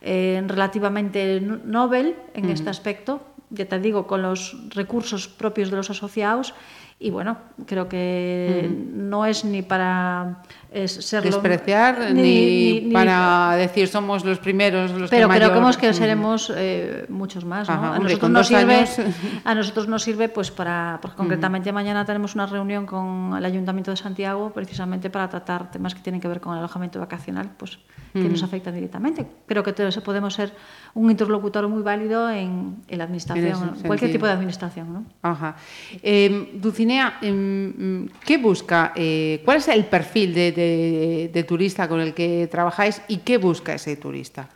eh, 0.00 0.42
relativamente 0.48 1.40
novel 1.40 2.16
en 2.34 2.46
mm. 2.46 2.50
este 2.50 2.70
aspecto, 2.70 3.20
ya 3.50 3.66
te 3.66 3.78
digo, 3.78 4.06
con 4.06 4.22
los 4.22 4.56
recursos 4.70 5.28
propios 5.28 5.70
de 5.70 5.76
los 5.76 5.90
asociados 5.90 6.54
y 7.00 7.10
bueno, 7.10 7.38
creo 7.66 7.88
que 7.88 8.68
mm. 8.68 9.08
no 9.08 9.24
es 9.24 9.44
ni 9.44 9.62
para 9.62 10.42
es 10.72 10.92
serlo, 10.92 11.30
despreciar 11.30 12.12
ni, 12.12 12.22
ni, 12.22 12.80
ni, 12.80 12.92
para 12.92 13.54
decir 13.54 13.86
somos 13.86 14.24
los 14.24 14.38
primeros 14.40 14.90
los 14.90 15.08
pero 15.08 15.28
que 15.28 15.36
creo 15.36 15.70
que 15.78 15.92
seremos 15.94 16.52
eh, 16.54 17.06
muchos 17.08 17.44
más 17.44 17.68
¿no? 17.68 17.74
Ajá, 17.74 17.94
a, 17.94 17.98
nosotros 18.00 18.30
nos 18.30 18.48
sirve, 18.48 18.74
años... 18.74 18.98
a 19.44 19.54
nosotros 19.54 19.86
nos 19.86 20.02
sirve 20.02 20.28
pues 20.28 20.50
para 20.50 20.98
porque 21.00 21.16
concretamente 21.16 21.70
mm. 21.70 21.74
mañana 21.74 22.04
tenemos 22.04 22.34
una 22.34 22.46
reunión 22.46 22.84
con 22.84 23.32
el 23.38 23.44
Ayuntamiento 23.44 23.92
de 23.92 23.96
Santiago 23.96 24.50
precisamente 24.52 25.08
para 25.08 25.28
tratar 25.28 25.70
temas 25.70 25.94
que 25.94 26.00
tienen 26.00 26.20
que 26.20 26.26
ver 26.26 26.40
con 26.40 26.52
el 26.54 26.58
alojamiento 26.58 26.98
vacacional 26.98 27.48
pues 27.56 27.78
que 28.12 28.18
mm. 28.18 28.32
nos 28.32 28.42
afectan 28.42 28.74
directamente 28.74 29.24
creo 29.46 29.62
que 29.62 29.72
todos 29.72 29.96
podemos 29.98 30.34
ser 30.34 30.52
un 30.94 31.10
interlocutor 31.12 31.68
muy 31.68 31.82
válido 31.82 32.28
en, 32.28 32.82
en 32.88 32.98
la 32.98 33.04
administración 33.04 33.37
cualquier 33.86 34.12
tipo 34.12 34.26
de 34.26 34.32
administración 34.32 34.92
¿no? 34.92 35.04
Ajá. 35.22 35.56
Eh, 36.02 36.50
Dulcinea 36.54 37.18
eh, 37.22 38.06
¿qué 38.24 38.38
busca? 38.38 38.92
Eh, 38.94 39.42
¿cuál 39.44 39.58
es 39.58 39.68
el 39.68 39.84
perfil 39.86 40.34
de 40.34 40.52
de, 40.52 41.30
de, 41.32 41.44
turista 41.44 41.88
con 41.88 42.00
el 42.00 42.14
que 42.14 42.48
trabajáis 42.50 43.02
y 43.08 43.18
qué 43.18 43.38
busca 43.38 43.74
ese 43.74 43.96
turista? 43.96 44.48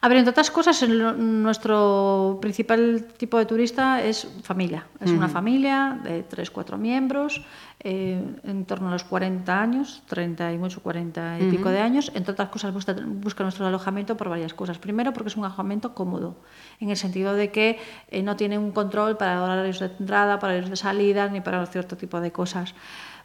A 0.00 0.06
ver, 0.06 0.18
entre 0.18 0.30
otras 0.30 0.52
cosas, 0.52 0.88
nuestro 0.88 2.38
principal 2.40 3.08
tipo 3.16 3.36
de 3.36 3.46
turista 3.46 4.00
es 4.00 4.28
familia. 4.44 4.86
Es 5.00 5.10
uh 5.10 5.14
-huh. 5.14 5.16
una 5.16 5.28
familia 5.28 5.98
de 6.04 6.22
tres, 6.22 6.52
cuatro 6.52 6.78
miembros, 6.78 7.44
eh, 7.80 8.22
en 8.44 8.64
torno 8.64 8.88
a 8.88 8.92
los 8.92 9.02
40 9.02 9.60
años, 9.60 10.02
30 10.06 10.52
y 10.52 10.58
mucho, 10.58 10.82
40 10.82 11.40
y 11.40 11.42
uh 11.42 11.46
-huh. 11.46 11.50
pico 11.50 11.70
de 11.70 11.80
años. 11.80 12.12
Entre 12.14 12.30
otras 12.30 12.48
cosas, 12.48 12.72
busca, 12.72 12.94
busca, 13.06 13.42
nuestro 13.42 13.66
alojamiento 13.66 14.16
por 14.16 14.28
varias 14.28 14.54
cosas. 14.54 14.78
Primero, 14.78 15.12
porque 15.12 15.30
es 15.30 15.36
un 15.36 15.44
alojamiento 15.44 15.94
cómodo, 15.94 16.36
en 16.78 16.90
el 16.90 16.96
sentido 16.96 17.34
de 17.34 17.50
que 17.50 17.80
eh, 18.08 18.22
no 18.22 18.36
tiene 18.36 18.56
un 18.56 18.70
control 18.70 19.16
para 19.16 19.42
horarios 19.42 19.80
de 19.80 19.86
entrada, 19.98 20.38
para 20.38 20.52
horarios 20.52 20.70
de 20.70 20.76
salida, 20.76 21.28
ni 21.28 21.40
para 21.40 21.66
cierto 21.66 21.96
tipo 21.96 22.20
de 22.20 22.30
cosas. 22.30 22.72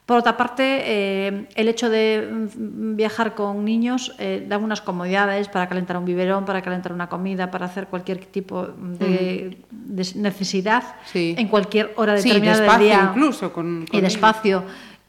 Por 0.06 0.18
otra 0.18 0.36
parte, 0.36 0.82
eh, 0.84 1.48
el 1.56 1.68
hecho 1.70 1.90
de 1.90 2.28
mm, 2.30 2.96
viajar 2.98 3.36
con 3.36 3.64
niños 3.64 4.14
eh, 4.20 4.46
da 4.48 4.58
unas 4.58 4.82
comodidades 4.82 5.48
para 5.48 5.70
calentar 5.70 5.96
un 5.98 6.04
biberón, 6.04 6.44
para 6.44 6.62
calentar 6.62 6.92
una 6.92 7.08
comida, 7.08 7.52
para 7.52 7.68
hacer 7.68 7.88
cualquier 7.88 8.26
tipo 8.26 8.68
de, 8.68 9.58
mm. 9.72 9.96
de 9.96 10.08
necesidad 10.16 10.84
sí. 11.06 11.36
en 11.38 11.48
cualquier 11.48 11.94
hora 11.96 12.16
determinada 12.16 12.66
sí, 12.66 12.72
del 12.72 12.80
día. 12.80 13.12
incluso 13.12 13.54
con, 13.54 13.86
con 13.90 13.98
y 13.98 14.02
despacio 14.02 14.64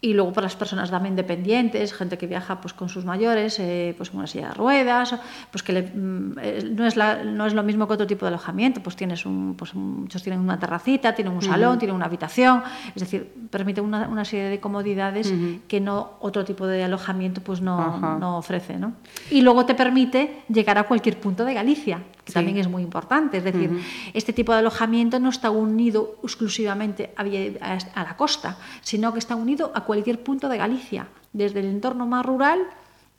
y 0.04 0.12
luego 0.12 0.34
para 0.34 0.44
las 0.44 0.54
personas 0.54 0.90
también 0.90 1.16
dependientes, 1.16 1.94
gente 1.94 2.18
que 2.18 2.26
viaja 2.26 2.60
pues 2.60 2.74
con 2.74 2.90
sus 2.90 3.06
mayores, 3.06 3.58
eh, 3.58 3.94
pues 3.96 4.10
con 4.10 4.18
una 4.18 4.26
silla 4.26 4.48
de 4.48 4.54
ruedas, 4.54 5.14
pues 5.50 5.62
que 5.62 5.72
le, 5.72 5.82
mm, 5.82 6.38
eh, 6.42 6.70
no, 6.76 6.86
es 6.86 6.96
la, 6.96 7.24
no 7.24 7.46
es 7.46 7.54
lo 7.54 7.62
mismo 7.62 7.88
que 7.88 7.94
otro 7.94 8.06
tipo 8.06 8.26
de 8.26 8.28
alojamiento, 8.28 8.82
pues 8.82 8.96
tienes 8.96 9.24
un, 9.24 9.54
pues 9.56 9.74
muchos 9.74 10.22
tienen 10.22 10.40
una 10.42 10.58
terracita, 10.58 11.14
tienen 11.14 11.32
un 11.32 11.40
salón, 11.40 11.70
uh 11.70 11.76
-huh. 11.76 11.78
tienen 11.78 11.96
una 11.96 12.04
habitación, 12.04 12.62
es 12.94 13.00
decir, 13.00 13.32
permite 13.50 13.80
una, 13.80 14.06
una 14.06 14.26
serie 14.26 14.50
de 14.50 14.60
comodidades 14.60 15.30
uh 15.30 15.34
-huh. 15.34 15.60
que 15.68 15.80
no 15.80 16.18
otro 16.20 16.44
tipo 16.44 16.66
de 16.66 16.84
alojamiento 16.84 17.40
pues 17.40 17.62
no, 17.62 18.18
no 18.18 18.36
ofrece, 18.36 18.76
¿no? 18.76 18.92
Y 19.30 19.40
luego 19.40 19.64
te 19.64 19.74
permite 19.74 20.42
llegar 20.50 20.76
a 20.76 20.82
cualquier 20.82 21.18
punto 21.18 21.46
de 21.46 21.54
Galicia, 21.54 22.02
que 22.24 22.32
sí. 22.32 22.34
también 22.34 22.56
es 22.58 22.68
muy 22.68 22.82
importante, 22.82 23.38
es 23.38 23.44
decir, 23.44 23.70
uh 23.70 23.74
-huh. 23.74 24.10
este 24.14 24.32
tipo 24.32 24.52
de 24.52 24.58
alojamiento 24.58 25.18
no 25.20 25.28
está 25.28 25.50
unido 25.50 26.16
exclusivamente 26.22 27.12
a, 27.16 27.24
la 27.24 28.16
costa, 28.16 28.56
sino 28.82 29.12
que 29.12 29.18
está 29.18 29.36
unido 29.36 29.72
a 29.74 29.82
cualquier 29.82 30.22
punto 30.22 30.48
de 30.48 30.58
Galicia, 30.58 31.06
desde 31.32 31.60
el 31.60 31.66
entorno 31.66 32.06
más 32.06 32.24
rural 32.24 32.60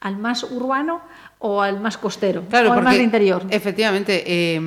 al 0.02 0.18
más 0.18 0.44
urbano 0.44 1.02
o 1.40 1.62
al 1.62 1.80
más 1.80 1.98
costero, 1.98 2.44
claro, 2.50 2.70
o 2.70 2.74
al 2.74 2.84
más 2.84 2.98
interior. 2.98 3.44
Efectivamente, 3.50 4.24
eh, 4.26 4.62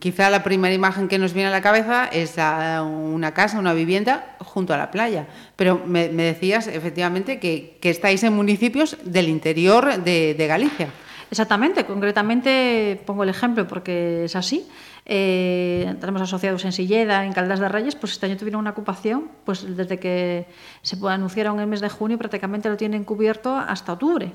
quizá 0.00 0.28
la 0.28 0.42
primera 0.42 0.74
imagen 0.74 1.06
que 1.08 1.18
nos 1.18 1.32
viene 1.32 1.48
a 1.48 1.52
la 1.52 1.62
cabeza 1.62 2.06
es 2.06 2.38
a 2.38 2.82
una 2.82 3.32
casa, 3.32 3.58
una 3.58 3.74
vivienda 3.74 4.36
junto 4.40 4.74
a 4.74 4.76
la 4.76 4.90
playa. 4.90 5.26
Pero 5.56 5.82
me, 5.86 6.08
me 6.08 6.24
decías, 6.24 6.66
efectivamente, 6.66 7.38
que, 7.38 7.78
que, 7.80 7.90
estáis 7.90 8.22
en 8.24 8.34
municipios 8.34 8.96
del 9.04 9.28
interior 9.28 10.02
de, 10.02 10.34
de 10.34 10.46
Galicia. 10.46 10.88
Exactamente, 11.32 11.86
concretamente 11.86 13.02
pongo 13.06 13.22
el 13.22 13.30
ejemplo 13.30 13.66
porque 13.66 14.24
es 14.26 14.36
así. 14.36 14.68
Eh, 15.06 15.94
tenemos 15.98 16.20
asociados 16.20 16.62
en 16.66 16.72
Silleda, 16.72 17.24
en 17.24 17.32
Caldas 17.32 17.58
de 17.58 17.70
Reyes, 17.70 17.96
pues 17.96 18.12
este 18.12 18.26
año 18.26 18.36
tuvieron 18.36 18.60
una 18.60 18.72
ocupación, 18.72 19.30
pues 19.46 19.64
desde 19.74 19.98
que 19.98 20.46
se 20.82 20.98
anunciaron 21.08 21.58
el 21.58 21.68
mes 21.68 21.80
de 21.80 21.88
junio 21.88 22.18
prácticamente 22.18 22.68
lo 22.68 22.76
tienen 22.76 23.04
cubierto 23.04 23.56
hasta 23.56 23.94
octubre. 23.94 24.30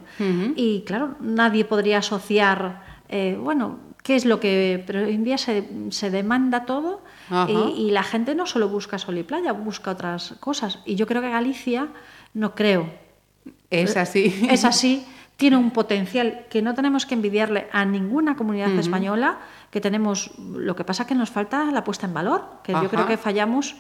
Y 0.56 0.82
claro, 0.88 1.14
nadie 1.20 1.66
podría 1.66 2.00
asociar, 2.00 2.82
eh, 3.10 3.38
bueno, 3.40 3.78
qué 4.02 4.16
es 4.16 4.26
lo 4.26 4.40
que... 4.40 4.84
Pero 4.88 5.04
hoy 5.04 5.14
en 5.14 5.24
día 5.24 5.38
se, 5.38 5.70
se 5.92 6.10
demanda 6.10 6.66
todo 6.66 7.04
y, 7.48 7.90
y, 7.90 7.92
la 7.92 8.02
gente 8.02 8.34
no 8.34 8.48
solo 8.48 8.70
busca 8.70 8.98
sol 8.98 9.20
y 9.20 9.24
playa, 9.24 9.52
busca 9.52 9.92
otras 9.92 10.34
cosas. 10.40 10.80
Y 10.84 10.96
yo 10.96 11.06
creo 11.06 11.22
que 11.22 11.30
Galicia, 11.30 11.90
no 12.34 12.56
creo. 12.56 12.90
Es 13.70 13.96
así. 13.98 14.48
Es 14.50 14.66
así 14.66 15.06
tiene 15.38 15.56
un 15.56 15.72
potencial 15.72 16.46
que 16.50 16.62
no 16.62 16.74
tenemos 16.74 17.06
que 17.06 17.14
envidiarle 17.14 17.68
a 17.72 17.86
ninguna 17.86 18.36
comunidad 18.36 18.72
española, 18.78 19.38
que 19.70 19.80
tenemos, 19.80 20.32
lo 20.38 20.76
que 20.76 20.84
pasa 20.84 21.04
es 21.04 21.08
que 21.08 21.16
nos 21.16 21.30
falta 21.30 21.72
la 21.72 21.84
puesta 21.84 22.08
en 22.08 22.14
valor, 22.14 22.44
que 22.64 22.74
yo 22.74 22.90
creo 22.90 23.06
que 23.06 23.18
fallamos 23.18 23.76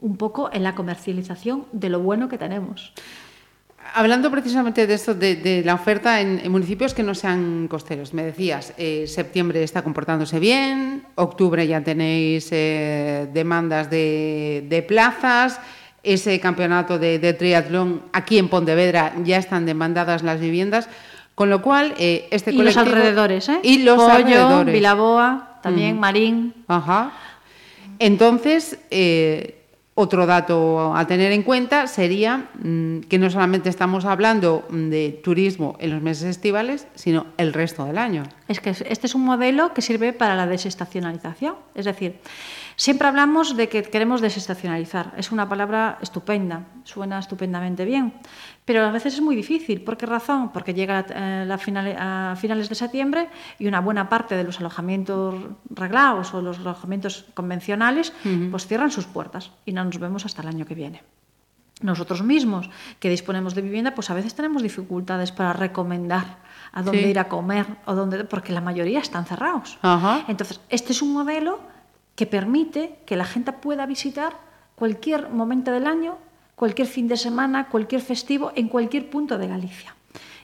un 0.00 0.16
poco 0.16 0.50
en 0.52 0.62
la 0.62 0.74
comercialización 0.74 1.66
de 1.72 1.88
lo 1.88 2.00
bueno 2.00 2.28
que 2.28 2.38
tenemos. 2.38 2.92
Hablando 3.92 4.30
precisamente 4.30 4.86
de 4.86 4.94
esto, 4.94 5.14
de, 5.14 5.62
la 5.64 5.74
oferta 5.74 6.20
en, 6.20 6.50
municipios 6.50 6.94
que 6.94 7.02
no 7.02 7.14
sean 7.14 7.68
costeros, 7.68 8.14
me 8.14 8.24
decías, 8.24 8.72
eh, 8.78 9.06
septiembre 9.06 9.62
está 9.62 9.82
comportándose 9.82 10.38
bien, 10.38 11.04
octubre 11.16 11.66
ya 11.66 11.82
tenéis 11.82 12.48
eh, 12.50 13.28
demandas 13.32 13.90
de, 13.90 14.64
de 14.68 14.82
plazas, 14.82 15.60
ese 16.04 16.38
campeonato 16.40 16.98
de, 16.98 17.32
triatlón 17.32 18.02
aquí 18.12 18.38
en 18.38 18.48
Pontevedra 18.48 19.14
ya 19.24 19.38
están 19.38 19.66
demandadas 19.66 20.22
las 20.22 20.40
viviendas, 20.40 20.88
con 21.34 21.50
lo 21.50 21.62
cual 21.62 21.94
eh, 21.98 22.28
este 22.30 22.52
y 22.52 22.58
los 22.58 22.76
alrededores, 22.76 23.48
¿eh? 23.48 23.58
Y 23.62 23.78
los 23.78 24.00
alrededores. 24.00 24.72
Vilaboa, 24.72 25.58
también 25.62 25.98
Marín. 25.98 26.54
Ajá. 26.68 27.12
Entonces, 27.98 28.78
eh, 28.90 29.64
otro 29.96 30.26
dato 30.26 30.94
a 30.96 31.06
tener 31.06 31.30
en 31.30 31.44
cuenta 31.44 31.86
sería 31.86 32.48
mm, 32.62 33.00
que 33.02 33.18
no 33.18 33.30
solamente 33.30 33.68
estamos 33.68 34.04
hablando 34.04 34.66
de 34.70 35.20
turismo 35.22 35.76
en 35.78 35.90
los 35.90 36.02
meses 36.02 36.24
estivales, 36.24 36.88
sino 36.96 37.26
el 37.36 37.52
resto 37.52 37.84
del 37.84 37.98
año. 37.98 38.24
Es 38.48 38.58
que 38.60 38.70
este 38.70 39.06
es 39.06 39.14
un 39.14 39.24
modelo 39.24 39.72
que 39.72 39.82
sirve 39.82 40.12
para 40.12 40.34
la 40.34 40.48
desestacionalización. 40.48 41.54
Es 41.76 41.84
decir, 41.84 42.16
Siempre 42.76 43.06
hablamos 43.06 43.56
de 43.56 43.68
que 43.68 43.82
queremos 43.82 44.20
desestacionalizar. 44.20 45.12
Es 45.16 45.30
una 45.32 45.48
palabra 45.48 45.98
estupenda, 46.00 46.66
suena 46.84 47.18
estupendamente 47.18 47.84
bien, 47.84 48.14
pero 48.64 48.84
a 48.84 48.90
veces 48.90 49.14
es 49.14 49.20
muy 49.20 49.36
difícil. 49.36 49.82
¿Por 49.82 49.96
qué 49.96 50.06
razón? 50.06 50.50
Porque 50.52 50.74
llega 50.74 51.06
eh, 51.08 51.96
a 51.98 52.36
finales 52.36 52.68
de 52.68 52.74
septiembre 52.74 53.28
y 53.58 53.66
una 53.66 53.80
buena 53.80 54.08
parte 54.08 54.36
de 54.36 54.44
los 54.44 54.60
alojamientos 54.60 55.34
reglados 55.70 56.34
o 56.34 56.42
los 56.42 56.58
alojamientos 56.58 57.26
convencionales 57.34 58.12
pues 58.50 58.66
cierran 58.66 58.90
sus 58.90 59.06
puertas 59.06 59.50
y 59.64 59.72
no 59.72 59.84
nos 59.84 59.98
vemos 59.98 60.24
hasta 60.24 60.42
el 60.42 60.48
año 60.48 60.66
que 60.66 60.74
viene. 60.74 61.02
Nosotros 61.80 62.22
mismos 62.22 62.70
que 63.00 63.10
disponemos 63.10 63.54
de 63.54 63.62
vivienda, 63.62 63.94
pues 63.94 64.08
a 64.08 64.14
veces 64.14 64.34
tenemos 64.34 64.62
dificultades 64.62 65.32
para 65.32 65.52
recomendar 65.52 66.38
a 66.72 66.82
dónde 66.82 67.08
ir 67.08 67.18
a 67.18 67.28
comer 67.28 67.66
o 67.84 67.94
dónde, 67.94 68.24
porque 68.24 68.52
la 68.52 68.60
mayoría 68.60 69.00
están 69.00 69.26
cerrados. 69.26 69.78
Entonces, 70.28 70.60
este 70.70 70.92
es 70.92 71.02
un 71.02 71.12
modelo 71.12 71.60
que 72.16 72.26
permite 72.26 72.98
que 73.06 73.16
la 73.16 73.24
gente 73.24 73.52
pueda 73.52 73.86
visitar 73.86 74.38
cualquier 74.74 75.30
momento 75.30 75.70
del 75.70 75.86
año, 75.86 76.18
cualquier 76.54 76.86
fin 76.86 77.08
de 77.08 77.16
semana, 77.16 77.68
cualquier 77.68 78.00
festivo, 78.00 78.52
en 78.54 78.68
cualquier 78.68 79.10
punto 79.10 79.38
de 79.38 79.48
Galicia. 79.48 79.94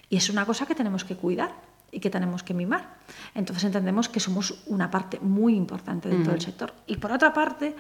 Y 0.09 0.17
es 0.17 0.29
una 0.31 0.45
cosa 0.45 0.67
que 0.67 0.75
tenemos 0.75 1.05
que 1.05 1.17
cuidar 1.17 1.53
y 1.93 2.01
que 2.01 2.11
tenemos 2.11 2.43
que 2.43 2.55
mimar. 2.55 2.97
Entonces 3.35 3.65
entendemos 3.65 4.09
que 4.09 4.21
somos 4.21 4.63
una 4.67 4.91
parte 4.91 5.19
muy 5.21 5.55
importante 5.55 6.09
dentro 6.09 6.33
del 6.33 6.41
sector. 6.41 6.73
Y 6.87 6.97
por 6.97 7.13
otra 7.13 7.33
parte, 7.33 7.75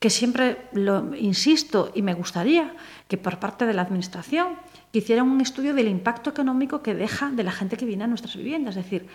que 0.00 0.10
siempre 0.10 0.68
lo 0.72 1.14
insisto 1.14 1.92
y 1.94 2.02
me 2.02 2.14
gustaría 2.14 2.74
que 3.06 3.18
por 3.18 3.38
parte 3.38 3.66
de 3.66 3.74
la 3.74 3.82
Administración 3.82 4.56
hiciera 4.92 5.22
un 5.22 5.40
estudio 5.40 5.74
del 5.74 5.88
impacto 5.88 6.30
económico 6.30 6.82
que 6.82 6.94
deja 6.94 7.30
de 7.30 7.44
la 7.44 7.52
gente 7.52 7.76
que 7.76 7.84
viene 7.84 8.04
a 8.04 8.06
nuestras 8.06 8.34
viviendas. 8.34 8.76
Es 8.76 8.84
decir, 8.84 9.08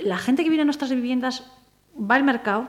la 0.00 0.16
gente 0.18 0.42
que 0.42 0.48
viene 0.48 0.62
a 0.62 0.64
nuestras 0.64 0.90
viviendas 0.90 1.44
va 1.94 2.14
al 2.14 2.24
mercado, 2.24 2.68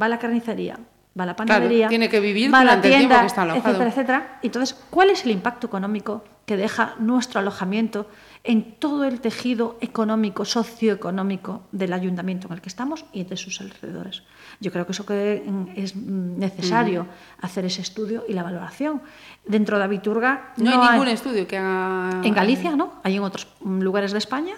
va 0.00 0.06
a 0.06 0.08
la 0.08 0.18
carnicería, 0.18 0.78
va 1.18 1.24
a 1.24 1.26
la 1.26 1.36
panadería, 1.36 1.88
tiene 1.88 2.08
que 2.08 2.20
vivir 2.20 2.52
va 2.52 2.60
a 2.60 2.64
la 2.64 2.80
tienda, 2.80 3.20
que 3.20 3.26
está 3.26 3.42
alojado. 3.42 3.68
etcétera, 3.68 3.90
etcétera. 3.90 4.38
Entonces, 4.42 4.76
¿cuál 4.90 5.10
es 5.10 5.24
el 5.24 5.32
impacto 5.32 5.66
económico 5.66 6.24
que 6.46 6.56
deja 6.56 6.94
nuestro 6.98 7.40
alojamiento 7.40 8.08
en 8.44 8.76
todo 8.78 9.04
el 9.04 9.20
tejido 9.20 9.76
económico, 9.80 10.44
socioeconómico 10.44 11.62
del 11.72 11.92
ayuntamiento 11.92 12.46
en 12.46 12.54
el 12.54 12.60
que 12.60 12.68
estamos 12.68 13.04
y 13.12 13.24
de 13.24 13.36
sus 13.36 13.60
alrededores? 13.60 14.22
Yo 14.60 14.72
creo 14.72 14.86
que 14.86 14.92
eso 14.92 15.04
que 15.04 15.42
es 15.76 15.96
necesario 15.96 17.06
hacer 17.40 17.64
ese 17.64 17.82
estudio 17.82 18.24
y 18.28 18.32
la 18.32 18.42
valoración. 18.42 19.02
Dentro 19.46 19.78
de 19.78 19.84
Abiturga 19.84 20.52
no, 20.56 20.70
hay 20.70 20.90
ningún 20.92 21.08
estudio 21.08 21.46
que 21.46 21.58
haga 21.58 22.22
en 22.22 22.34
Galicia, 22.34 22.76
¿no? 22.76 22.94
Hay 23.02 23.16
en 23.16 23.22
otros 23.22 23.48
lugares 23.64 24.12
de 24.12 24.18
España 24.18 24.54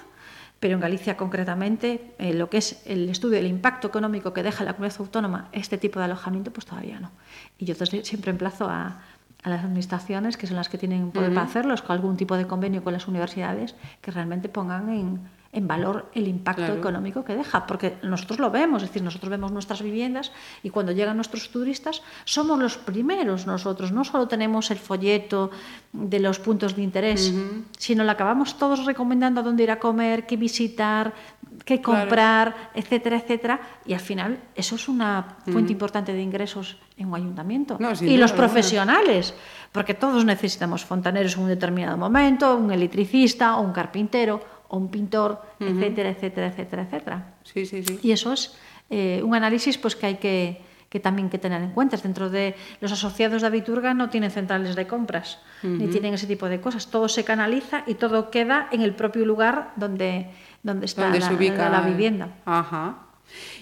pero 0.60 0.74
en 0.74 0.80
Galicia 0.80 1.16
concretamente 1.16 2.14
eh, 2.18 2.34
lo 2.34 2.50
que 2.50 2.58
es 2.58 2.82
el 2.84 3.08
estudio 3.08 3.36
del 3.36 3.46
impacto 3.46 3.88
económico 3.88 4.34
que 4.34 4.42
deja 4.42 4.62
la 4.62 4.74
comunidad 4.74 5.00
autónoma 5.00 5.48
este 5.52 5.78
tipo 5.78 5.98
de 5.98 6.04
alojamiento, 6.04 6.52
pues 6.52 6.66
todavía 6.66 7.00
no. 7.00 7.10
Y 7.58 7.64
yo 7.64 7.74
siempre 7.74 8.30
emplazo 8.30 8.68
a, 8.68 9.00
las 9.42 9.64
administraciones, 9.64 10.36
que 10.36 10.46
son 10.46 10.56
las 10.56 10.68
que 10.68 10.76
tienen 10.76 11.12
poder 11.12 11.32
para 11.32 11.46
hacerlos, 11.46 11.80
con 11.80 11.96
algún 11.96 12.18
tipo 12.18 12.36
de 12.36 12.46
convenio 12.46 12.84
con 12.84 12.92
las 12.92 13.08
universidades, 13.08 13.74
que 14.02 14.10
realmente 14.10 14.50
pongan 14.50 14.90
en, 14.90 15.20
en 15.52 15.66
valor 15.66 16.08
el 16.14 16.28
impacto 16.28 16.72
económico 16.72 17.24
que 17.24 17.34
deja, 17.34 17.66
porque 17.66 17.96
nosotros 18.02 18.38
lo 18.38 18.52
vemos, 18.52 18.84
es 18.84 18.88
decir, 18.88 19.02
nosotros 19.02 19.30
vemos 19.30 19.50
nuestras 19.50 19.82
viviendas 19.82 20.30
y 20.62 20.70
cuando 20.70 20.92
llegan 20.92 21.16
nuestros 21.16 21.50
turistas 21.50 22.02
somos 22.24 22.56
los 22.58 22.78
primeros 22.78 23.46
nosotros, 23.46 23.90
no 23.90 24.04
solo 24.04 24.28
tenemos 24.28 24.70
el 24.70 24.78
folleto 24.78 25.50
de 25.92 26.20
los 26.20 26.38
puntos 26.38 26.76
de 26.76 26.82
interés, 26.82 27.34
sino 27.76 28.04
le 28.04 28.10
acabamos 28.12 28.58
todos 28.58 28.86
recomendando 28.86 29.40
a 29.40 29.42
dónde 29.42 29.64
ir 29.64 29.72
a 29.72 29.80
comer, 29.80 30.24
qué 30.24 30.36
visitar, 30.36 31.12
qué 31.64 31.82
comprar, 31.82 32.70
etcétera, 32.74 33.16
etcétera, 33.16 33.60
y 33.84 33.94
al 33.94 34.00
final 34.00 34.38
eso 34.54 34.76
es 34.76 34.88
una 34.88 35.36
fuente 35.50 35.72
importante 35.72 36.12
de 36.12 36.22
ingresos 36.22 36.76
en 36.96 37.08
un 37.08 37.16
ayuntamiento. 37.16 37.76
y 38.02 38.16
los 38.18 38.32
profesionales, 38.32 39.34
porque 39.72 39.94
todos 39.94 40.24
necesitamos 40.24 40.84
fontaneros 40.84 41.36
en 41.36 41.42
un 41.42 41.48
determinado 41.48 41.96
momento, 41.96 42.56
un 42.56 42.70
electricista 42.70 43.56
o 43.56 43.62
un 43.62 43.72
carpintero 43.72 44.59
o 44.70 44.76
un 44.76 44.88
pintor, 44.88 45.42
etcétera, 45.58 46.10
etcétera, 46.10 46.46
etcétera, 46.46 46.82
etcétera. 46.82 47.34
Sí, 47.44 47.66
sí, 47.66 47.82
sí. 47.82 47.98
Y 48.02 48.12
eso 48.12 48.32
es 48.32 48.56
eh, 48.88 49.20
un 49.24 49.34
análisis 49.34 49.76
pues, 49.78 49.96
que 49.96 50.06
hay 50.06 50.14
que, 50.16 50.62
que 50.88 51.00
también 51.00 51.28
que 51.28 51.38
tener 51.38 51.60
en 51.60 51.70
cuenta. 51.70 51.96
Dentro 51.96 52.30
de 52.30 52.54
los 52.80 52.92
asociados 52.92 53.42
de 53.42 53.48
Abiturga 53.48 53.94
no 53.94 54.10
tienen 54.10 54.30
centrales 54.30 54.76
de 54.76 54.86
compras, 54.86 55.38
ni 55.62 55.88
tienen 55.88 56.14
ese 56.14 56.26
tipo 56.26 56.48
de 56.48 56.60
cosas. 56.60 56.86
Todo 56.86 57.08
se 57.08 57.24
canaliza 57.24 57.82
y 57.86 57.94
todo 57.94 58.30
queda 58.30 58.68
en 58.70 58.82
el 58.82 58.94
propio 58.94 59.26
lugar 59.26 59.72
donde, 59.76 60.30
donde 60.62 60.86
está 60.86 61.10
la, 61.10 61.32
ubica 61.32 61.68
la, 61.68 61.80
vivienda. 61.80 62.28
Ajá. 62.44 63.09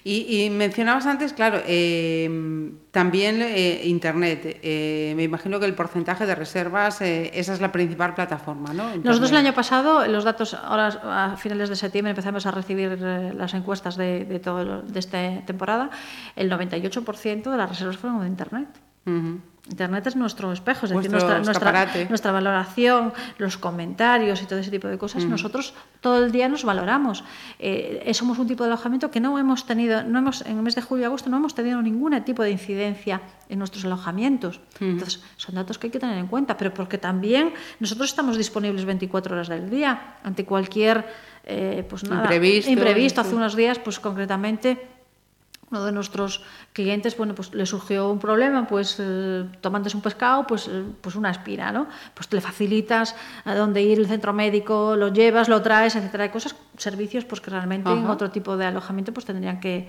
Y, 0.05 0.49
mencionabas 0.51 1.07
antes, 1.07 1.33
claro, 1.33 1.61
eh, 1.67 2.73
también 2.91 3.43
eh, 3.43 3.83
Internet. 3.85 4.59
Eh, 4.63 5.13
me 5.17 5.25
imagino 5.25 5.61
que 5.61 5.67
el 5.67 5.75
porcentaje 5.75 6.25
de 6.25 6.35
reservas, 6.35 7.01
esa 7.03 7.53
es 7.53 7.61
la 7.61 7.73
principal 7.73 8.15
plataforma, 8.15 8.73
¿no? 8.73 8.97
Nosotros 8.97 9.31
el 9.33 9.37
año 9.37 9.53
pasado, 9.53 10.07
los 10.07 10.25
datos, 10.25 10.55
ahora 10.55 10.87
a 11.05 11.37
finales 11.37 11.69
de 11.69 11.77
septiembre 11.77 12.11
empezamos 12.11 12.47
a 12.47 12.51
recibir 12.51 12.99
las 13.01 13.53
encuestas 13.55 13.97
de, 13.97 14.25
de, 14.25 14.39
todo, 14.39 14.83
de 14.83 14.99
esta 14.99 15.45
temporada, 15.45 15.91
el 16.37 16.51
98% 16.51 17.51
de 17.51 17.57
las 17.57 17.69
reservas 17.69 17.99
fueron 17.99 18.21
de 18.21 18.29
Internet. 18.29 18.69
Internet 19.69 20.07
es 20.07 20.17
nuestro 20.17 20.53
espejo, 20.53 20.87
es 20.87 20.93
decir, 20.93 21.11
nuestra, 21.11 21.41
nuestra, 21.41 22.33
valoración, 22.33 23.13
los 23.39 23.57
comentarios 23.57 24.43
y 24.43 24.47
todo 24.47 24.59
ese 24.59 24.71
tipo 24.71 24.89
de 24.89 24.99
cosas. 24.99 25.25
Nosotros 25.25 25.75
todo 26.01 26.25
el 26.25 26.33
día 26.33 26.49
nos 26.49 26.65
valoramos. 26.65 27.25
Eh, 27.59 28.11
somos 28.15 28.39
un 28.39 28.47
tipo 28.47 28.65
de 28.65 28.71
alojamiento 28.71 29.11
que 29.11 29.21
no 29.21 29.39
hemos 29.39 29.67
tenido, 29.67 30.03
no 30.03 30.19
hemos, 30.19 30.43
en 30.43 30.57
el 30.57 30.63
mes 30.63 30.75
de 30.75 30.83
julio 30.83 31.03
y 31.03 31.07
agosto 31.07 31.29
no 31.31 31.37
hemos 31.37 31.55
tenido 31.55 31.81
ningún 31.83 32.19
tipo 32.25 32.43
de 32.43 32.51
incidencia 32.51 33.21
en 33.49 33.59
nuestros 33.59 33.85
alojamientos. 33.85 34.61
Entonces, 34.81 35.23
son 35.37 35.55
datos 35.55 35.79
que 35.79 35.89
hay 35.89 35.91
que 35.91 35.99
tener 35.99 36.19
en 36.19 36.27
cuenta, 36.27 36.57
pero 36.57 36.73
porque 36.73 36.99
también 36.99 37.53
nosotros 37.81 38.09
estamos 38.09 38.37
disponibles 38.37 38.85
24 38.85 39.35
horas 39.35 39.49
del 39.49 39.69
día 39.69 40.17
ante 40.23 40.45
cualquier 40.45 41.05
eh, 41.45 41.85
pues 41.89 42.05
nada, 42.05 42.23
imprevisto. 42.23 42.71
imprevisto. 42.71 43.21
Hace 43.21 43.35
unos 43.35 43.57
días, 43.57 43.79
pues 43.79 44.01
concretamente 44.01 44.98
uno 45.71 45.85
de 45.85 45.93
nuestros 45.93 46.43
clientes, 46.73 47.17
bueno, 47.17 47.35
pues 47.35 47.53
le 47.55 47.67
surgió 47.67 48.11
un 48.11 48.19
problema, 48.19 48.67
pues 48.67 48.97
eh, 48.99 49.45
tomándose 49.61 49.97
un 49.97 50.03
pescado, 50.03 50.47
pues, 50.47 50.69
eh, 50.69 50.85
pues 51.01 51.15
una 51.15 51.31
espina, 51.31 51.73
¿no? 51.73 51.89
Pues 52.15 52.33
le 52.33 52.41
facilitas 52.41 53.15
a 53.45 53.55
dónde 53.55 53.83
ir 53.83 53.99
el 53.99 54.07
centro 54.07 54.33
médico, 54.33 54.97
lo 54.97 55.13
llevas, 55.13 55.49
lo 55.49 55.61
traes, 55.61 55.97
etcétera, 55.97 56.25
hay 56.25 56.31
cosas, 56.31 56.57
servicios, 56.77 57.25
pues 57.25 57.41
que 57.41 57.51
realmente 57.51 57.91
en 57.91 58.07
otro 58.07 58.31
tipo 58.31 58.57
de 58.57 58.67
alojamiento, 58.67 59.13
pues 59.13 59.27
tendrían 59.27 59.61
que, 59.61 59.89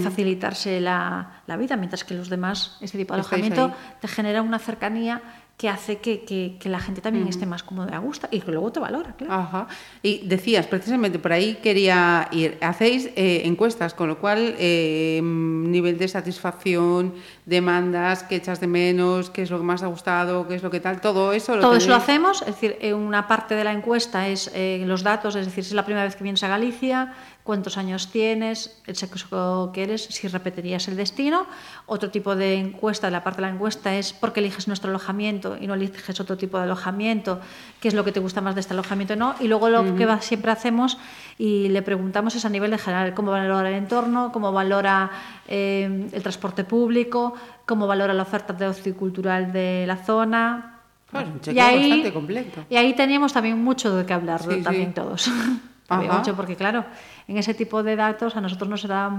facilitarse 0.00 0.80
la, 0.80 1.42
la, 1.48 1.56
vida, 1.56 1.76
mientras 1.76 2.04
que 2.04 2.14
los 2.14 2.28
demás, 2.28 2.78
este 2.80 2.96
tipo 2.98 3.14
de 3.14 3.20
alojamiento 3.20 3.72
te 4.00 4.06
genera 4.06 4.40
una 4.40 4.60
cercanía 4.60 5.20
que 5.62 5.68
hace 5.68 5.98
que, 5.98 6.24
que, 6.24 6.56
que 6.58 6.68
la 6.68 6.80
gente 6.80 7.00
también 7.00 7.22
uh 7.22 7.28
-huh. 7.28 7.30
esté 7.30 7.46
más 7.46 7.62
cómoda 7.62 7.92
y 7.92 7.94
a 7.94 8.00
gusto 8.00 8.26
y 8.32 8.40
que 8.40 8.50
luego 8.50 8.72
te 8.72 8.80
valora, 8.80 9.14
claro. 9.16 9.32
Ajá. 9.32 9.68
Y 10.02 10.26
decías, 10.26 10.66
precisamente 10.66 11.20
por 11.20 11.32
ahí 11.32 11.60
quería 11.62 12.26
ir, 12.32 12.58
hacéis 12.60 13.10
eh, 13.14 13.42
encuestas, 13.44 13.94
con 13.94 14.08
lo 14.08 14.18
cual 14.18 14.56
eh, 14.58 15.20
nivel 15.22 15.98
de 15.98 16.08
satisfacción, 16.08 17.14
demandas, 17.46 18.24
qué 18.24 18.34
echas 18.42 18.58
de 18.58 18.66
menos, 18.66 19.30
qué 19.30 19.42
es 19.42 19.50
lo 19.52 19.58
que 19.58 19.64
más 19.64 19.84
ha 19.84 19.86
gustado, 19.86 20.48
qué 20.48 20.56
es 20.56 20.64
lo 20.64 20.70
que 20.72 20.80
tal, 20.80 21.00
todo 21.00 21.32
eso. 21.32 21.54
Lo 21.54 21.60
todo 21.60 21.70
tenéis... 21.70 21.84
eso 21.84 21.90
lo 21.90 21.96
hacemos, 22.02 22.42
es 22.42 22.60
decir, 22.60 22.76
una 22.92 23.28
parte 23.28 23.54
de 23.54 23.62
la 23.62 23.72
encuesta 23.72 24.26
es 24.26 24.50
eh, 24.54 24.82
los 24.84 25.04
datos, 25.04 25.36
es 25.36 25.46
decir, 25.46 25.62
si 25.62 25.70
es 25.70 25.74
la 25.76 25.84
primera 25.84 26.04
vez 26.04 26.16
que 26.16 26.24
vienes 26.24 26.42
a 26.42 26.48
Galicia, 26.48 27.14
cuántos 27.42 27.76
años 27.76 28.08
tienes, 28.08 28.80
el 28.86 28.94
sexo 28.94 29.70
que 29.72 29.82
eres, 29.82 30.04
si 30.04 30.28
repetirías 30.28 30.86
el 30.88 30.96
destino. 30.96 31.46
Otro 31.86 32.10
tipo 32.10 32.36
de 32.36 32.54
encuesta, 32.54 33.10
la 33.10 33.24
parte 33.24 33.40
de 33.40 33.48
la 33.48 33.54
encuesta 33.54 33.96
es 33.96 34.12
por 34.12 34.32
qué 34.32 34.40
eliges 34.40 34.68
nuestro 34.68 34.90
alojamiento 34.90 35.56
y 35.60 35.66
no 35.66 35.74
eliges 35.74 36.20
otro 36.20 36.36
tipo 36.36 36.58
de 36.58 36.64
alojamiento, 36.64 37.40
qué 37.80 37.88
es 37.88 37.94
lo 37.94 38.04
que 38.04 38.12
te 38.12 38.20
gusta 38.20 38.40
más 38.40 38.54
de 38.54 38.60
este 38.60 38.74
alojamiento 38.74 39.16
no. 39.16 39.34
Y 39.40 39.48
luego 39.48 39.68
lo 39.68 39.82
uh 39.82 39.84
-huh. 39.84 40.18
que 40.18 40.22
siempre 40.24 40.52
hacemos 40.52 40.98
y 41.38 41.68
le 41.68 41.82
preguntamos 41.82 42.34
es 42.36 42.44
a 42.44 42.48
nivel 42.48 42.70
de 42.70 42.78
general, 42.78 43.14
cómo 43.14 43.32
valora 43.32 43.68
el 43.68 43.74
entorno, 43.74 44.30
cómo 44.32 44.52
valora 44.52 45.10
eh, 45.48 46.08
el 46.12 46.22
transporte 46.22 46.64
público, 46.64 47.34
cómo 47.66 47.86
valora 47.86 48.14
la 48.14 48.22
oferta 48.22 48.52
de 48.52 48.66
ocio 48.66 48.96
cultural 48.96 49.52
de 49.52 49.84
la 49.86 49.96
zona. 49.96 50.78
Bueno, 51.10 51.32
un 51.44 51.54
y 51.54 51.58
ahí, 51.58 51.80
bastante 51.80 52.12
completo. 52.12 52.64
Y 52.70 52.76
ahí 52.76 52.94
teníamos 52.94 53.32
también 53.32 53.62
mucho 53.62 53.94
de 53.96 54.06
qué 54.06 54.12
hablar 54.14 54.40
sí, 54.42 54.62
también 54.62 54.88
sí. 54.88 54.94
todos. 54.94 55.30
mucho 55.96 56.34
porque 56.36 56.56
claro, 56.56 56.84
en 57.28 57.38
ese 57.38 57.54
tipo 57.54 57.82
de 57.82 57.96
datos 57.96 58.36
a 58.36 58.40
nosotros 58.40 58.68
nos 58.68 58.86
da 58.86 59.10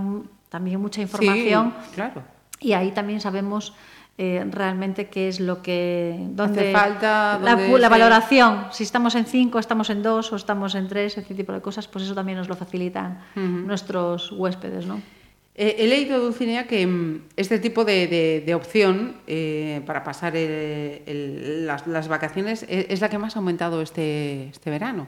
también 0.50 0.82
mucha 0.82 1.01
información. 1.01 1.74
Sí, 1.86 1.96
claro. 1.96 2.24
Y 2.60 2.74
ahí 2.74 2.92
también 2.92 3.20
sabemos 3.22 3.74
eh, 4.18 4.46
realmente 4.50 5.08
qué 5.08 5.27
es 5.27 5.39
lo 5.39 5.62
que 5.62 6.15
dónde 6.30 6.62
Hace 6.62 6.72
falta 6.72 7.39
la, 7.42 7.89
valoración 7.89 8.68
si 8.72 8.84
estamos 8.84 9.15
en 9.15 9.25
5 9.25 9.58
estamos 9.58 9.89
en 9.89 10.03
2 10.03 10.34
o 10.34 10.36
estamos 10.36 10.75
en 10.75 10.88
3 10.88 11.18
ese 11.18 11.34
tipo 11.34 11.51
de 11.51 11.62
cosas 11.62 11.88
pues 11.88 12.06
eso 12.06 12.13
también 12.13 12.38
nos 12.38 12.48
lo 12.48 12.56
facilitan 12.56 13.24
uh 13.36 13.39
-huh. 13.39 13.65
nuestros 13.65 14.32
huéspedes 14.32 14.86
¿no? 14.86 15.01
Eh, 15.56 15.75
he 15.77 15.88
leído, 15.88 16.20
Dulcinea, 16.20 16.65
que 16.65 16.86
mm, 16.88 17.22
este 17.38 17.60
tipo 17.60 17.86
de, 17.86 18.08
de, 18.08 18.44
de 18.46 18.56
opción 18.56 19.18
eh, 19.27 19.82
para 19.86 20.03
pasar 20.03 20.36
el, 20.36 21.03
el, 21.06 21.68
las, 21.68 21.86
las, 21.86 22.08
vacaciones 22.08 22.63
es, 22.68 22.88
es, 22.89 23.01
la 23.01 23.10
que 23.10 23.20
más 23.20 23.36
ha 23.36 23.39
aumentado 23.39 23.82
este, 23.84 24.50
este 24.50 24.72
verano. 24.72 25.08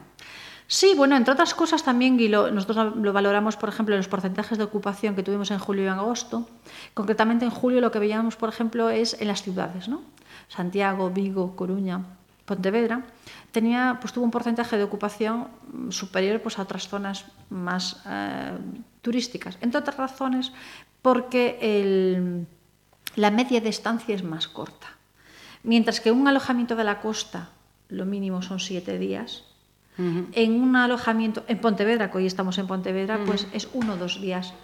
Sí, 0.68 0.94
bueno, 0.96 1.16
entre 1.16 1.32
otras 1.32 1.54
cosas 1.54 1.84
también, 1.84 2.18
y 2.18 2.26
lo, 2.28 2.50
nosotros 2.50 2.96
lo 2.96 3.12
valoramos, 3.12 3.56
por 3.56 3.68
ejemplo, 3.68 3.94
en 3.94 4.00
los 4.00 4.08
porcentajes 4.08 4.58
de 4.58 4.64
ocupación 4.64 5.14
que 5.14 5.22
tuvimos 5.22 5.50
en 5.52 5.60
julio 5.60 5.84
y 5.84 5.86
en 5.86 5.92
agosto. 5.92 6.48
Concretamente 6.92 7.44
en 7.44 7.52
julio 7.52 7.80
lo 7.80 7.92
que 7.92 8.00
veíamos, 8.00 8.36
por 8.36 8.48
ejemplo, 8.48 8.90
es 8.90 9.20
en 9.20 9.28
las 9.28 9.42
ciudades, 9.42 9.88
¿no? 9.88 10.02
Santiago, 10.48 11.10
Vigo, 11.10 11.54
Coruña, 11.54 12.04
Pontevedra, 12.44 13.02
tenía, 13.52 13.98
pues, 14.00 14.12
tuvo 14.12 14.24
un 14.24 14.30
porcentaje 14.30 14.76
de 14.76 14.84
ocupación 14.84 15.48
superior 15.90 16.40
pues, 16.40 16.58
a 16.58 16.62
otras 16.62 16.88
zonas 16.88 17.26
más 17.48 18.02
eh, 18.06 18.52
turísticas. 19.02 19.58
Entre 19.60 19.78
otras 19.78 19.96
razones, 19.96 20.52
porque 21.00 22.44
la 23.14 23.30
media 23.30 23.60
de 23.60 23.68
estancia 23.68 24.14
es 24.14 24.24
más 24.24 24.48
corta. 24.48 24.88
Mientras 25.62 26.00
que 26.00 26.12
un 26.12 26.26
alojamiento 26.28 26.76
de 26.76 26.84
la 26.84 27.00
costa, 27.00 27.50
lo 27.88 28.04
mínimo 28.04 28.42
son 28.42 28.60
siete 28.60 28.98
días, 28.98 29.45
Uh 29.98 30.02
-huh. 30.02 30.26
En 30.32 30.60
un 30.60 30.76
alojamiento 30.76 31.44
en 31.48 31.58
Pontevedra, 31.58 32.10
que 32.10 32.18
hoy 32.18 32.26
estamos 32.26 32.58
en 32.58 32.66
Pontevedra, 32.66 33.16
uh 33.16 33.20
-huh. 33.20 33.26
pues 33.26 33.46
es 33.52 33.68
uno 33.72 33.94
o 33.94 33.96
dos 33.96 34.20
días. 34.20 34.54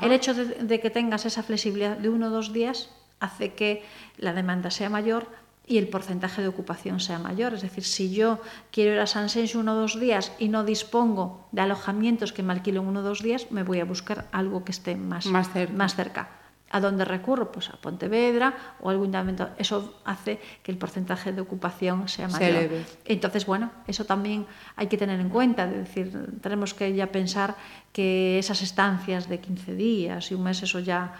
El 0.00 0.12
hecho 0.12 0.32
de, 0.32 0.44
de, 0.62 0.80
que 0.80 0.90
tengas 0.90 1.26
esa 1.26 1.42
flexibilidad 1.42 1.96
de 1.96 2.08
uno 2.08 2.28
o 2.28 2.30
dos 2.30 2.52
días 2.52 2.90
hace 3.18 3.54
que 3.54 3.82
la 4.16 4.32
demanda 4.32 4.70
sea 4.70 4.88
mayor 4.88 5.26
y 5.66 5.78
el 5.78 5.88
porcentaje 5.88 6.42
de 6.42 6.48
ocupación 6.48 7.00
sea 7.00 7.18
mayor. 7.18 7.54
Es 7.54 7.62
decir, 7.62 7.84
si 7.84 8.12
yo 8.12 8.40
quiero 8.70 8.92
ir 8.92 9.00
a 9.00 9.06
San 9.06 9.28
Senso 9.28 9.60
uno 9.60 9.74
o 9.74 9.76
dos 9.76 9.98
días 9.98 10.32
y 10.38 10.48
no 10.48 10.64
dispongo 10.64 11.48
de 11.52 11.62
alojamientos 11.62 12.32
que 12.32 12.42
me 12.42 12.52
alquilo 12.52 12.82
en 12.82 12.88
uno 12.88 13.00
o 13.00 13.02
dos 13.02 13.22
días, 13.22 13.50
me 13.50 13.62
voy 13.62 13.80
a 13.80 13.84
buscar 13.84 14.26
algo 14.32 14.64
que 14.64 14.72
esté 14.72 14.96
más, 14.96 15.26
más 15.26 15.52
cerca. 15.52 15.74
Más 15.74 15.94
cerca. 15.94 16.41
¿A 16.72 16.80
dónde 16.80 17.04
recurro? 17.04 17.52
Pues 17.52 17.68
a 17.68 17.76
Pontevedra 17.76 18.76
o 18.80 18.90
algún 18.90 19.14
ayuntamiento. 19.14 19.50
Eso 19.58 20.00
hace 20.04 20.40
que 20.62 20.72
el 20.72 20.78
porcentaje 20.78 21.32
de 21.32 21.40
ocupación 21.40 22.08
sea 22.08 22.28
mayor. 22.28 22.70
Entonces, 23.04 23.46
bueno, 23.46 23.70
eso 23.86 24.04
también 24.04 24.46
hay 24.74 24.86
que 24.86 24.96
tener 24.96 25.20
en 25.20 25.28
cuenta. 25.28 25.64
Es 25.64 25.76
decir, 25.76 26.40
tenemos 26.40 26.74
que 26.74 26.92
ya 26.94 27.12
pensar 27.12 27.54
que 27.92 28.38
esas 28.38 28.62
estancias 28.62 29.28
de 29.28 29.38
15 29.38 29.74
días 29.74 30.30
y 30.30 30.34
un 30.34 30.44
mes, 30.44 30.62
eso 30.62 30.80
ya 30.80 31.12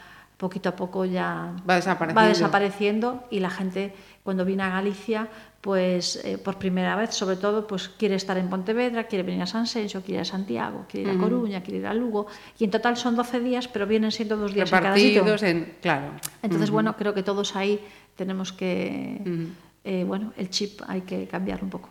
poquito 0.42 0.68
a 0.68 0.76
poco 0.76 1.04
ya 1.06 1.54
va 1.62 1.76
desapareciendo, 1.76 2.20
va 2.20 2.26
desapareciendo 2.26 3.06
y 3.30 3.38
la 3.38 3.50
gente 3.50 3.94
cuando 4.24 4.44
viene 4.44 4.64
a 4.64 4.70
Galicia 4.70 5.28
pues 5.62 6.16
eh, 6.24 6.38
por 6.38 6.58
primera 6.58 6.96
vez, 6.96 7.14
sobre 7.14 7.36
todo, 7.36 7.68
pues 7.68 7.88
quiere 7.88 8.16
estar 8.16 8.36
en 8.36 8.50
Pontevedra, 8.50 9.04
quiere 9.04 9.22
venir 9.22 9.42
a 9.42 9.46
San 9.46 9.68
Senso, 9.68 10.00
quiere 10.00 10.14
ir 10.14 10.20
a 10.22 10.24
Santiago, 10.24 10.86
quiere 10.90 11.12
ir 11.12 11.16
a 11.16 11.20
Coruña, 11.20 11.58
uh 11.58 11.60
-huh. 11.60 11.64
quiere 11.64 11.78
ir 11.78 11.86
a 11.86 11.94
Lugo, 11.94 12.26
y 12.58 12.64
en 12.64 12.72
total 12.72 12.96
son 12.96 13.14
12 13.14 13.38
días, 13.38 13.68
pero 13.68 13.86
vienen 13.86 14.10
siendo 14.10 14.36
dos 14.36 14.52
días 14.52 14.68
Repartidos 14.68 15.14
en 15.14 15.24
cada 15.24 15.38
sitio. 15.38 15.48
En, 15.48 15.78
claro. 15.80 16.08
Entonces, 16.42 16.68
uh 16.68 16.72
-huh. 16.72 16.74
bueno, 16.74 16.96
creo 16.96 17.14
que 17.14 17.22
todos 17.22 17.54
ahí 17.54 17.78
tenemos 18.16 18.52
que, 18.52 19.20
uh 19.20 19.28
-huh. 19.28 19.48
eh, 19.84 20.04
bueno, 20.04 20.32
el 20.36 20.50
chip 20.50 20.80
hay 20.88 21.02
que 21.02 21.28
cambiarlo 21.28 21.64
un 21.66 21.70
poco. 21.70 21.90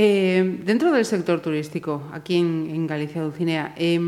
Eh, 0.00 0.60
dentro 0.62 0.92
del 0.92 1.04
sector 1.04 1.40
turístico, 1.40 2.04
aquí 2.12 2.36
en, 2.36 2.70
en 2.70 2.86
Galicia, 2.86 3.20
Dulcinea, 3.20 3.74
eh, 3.76 3.98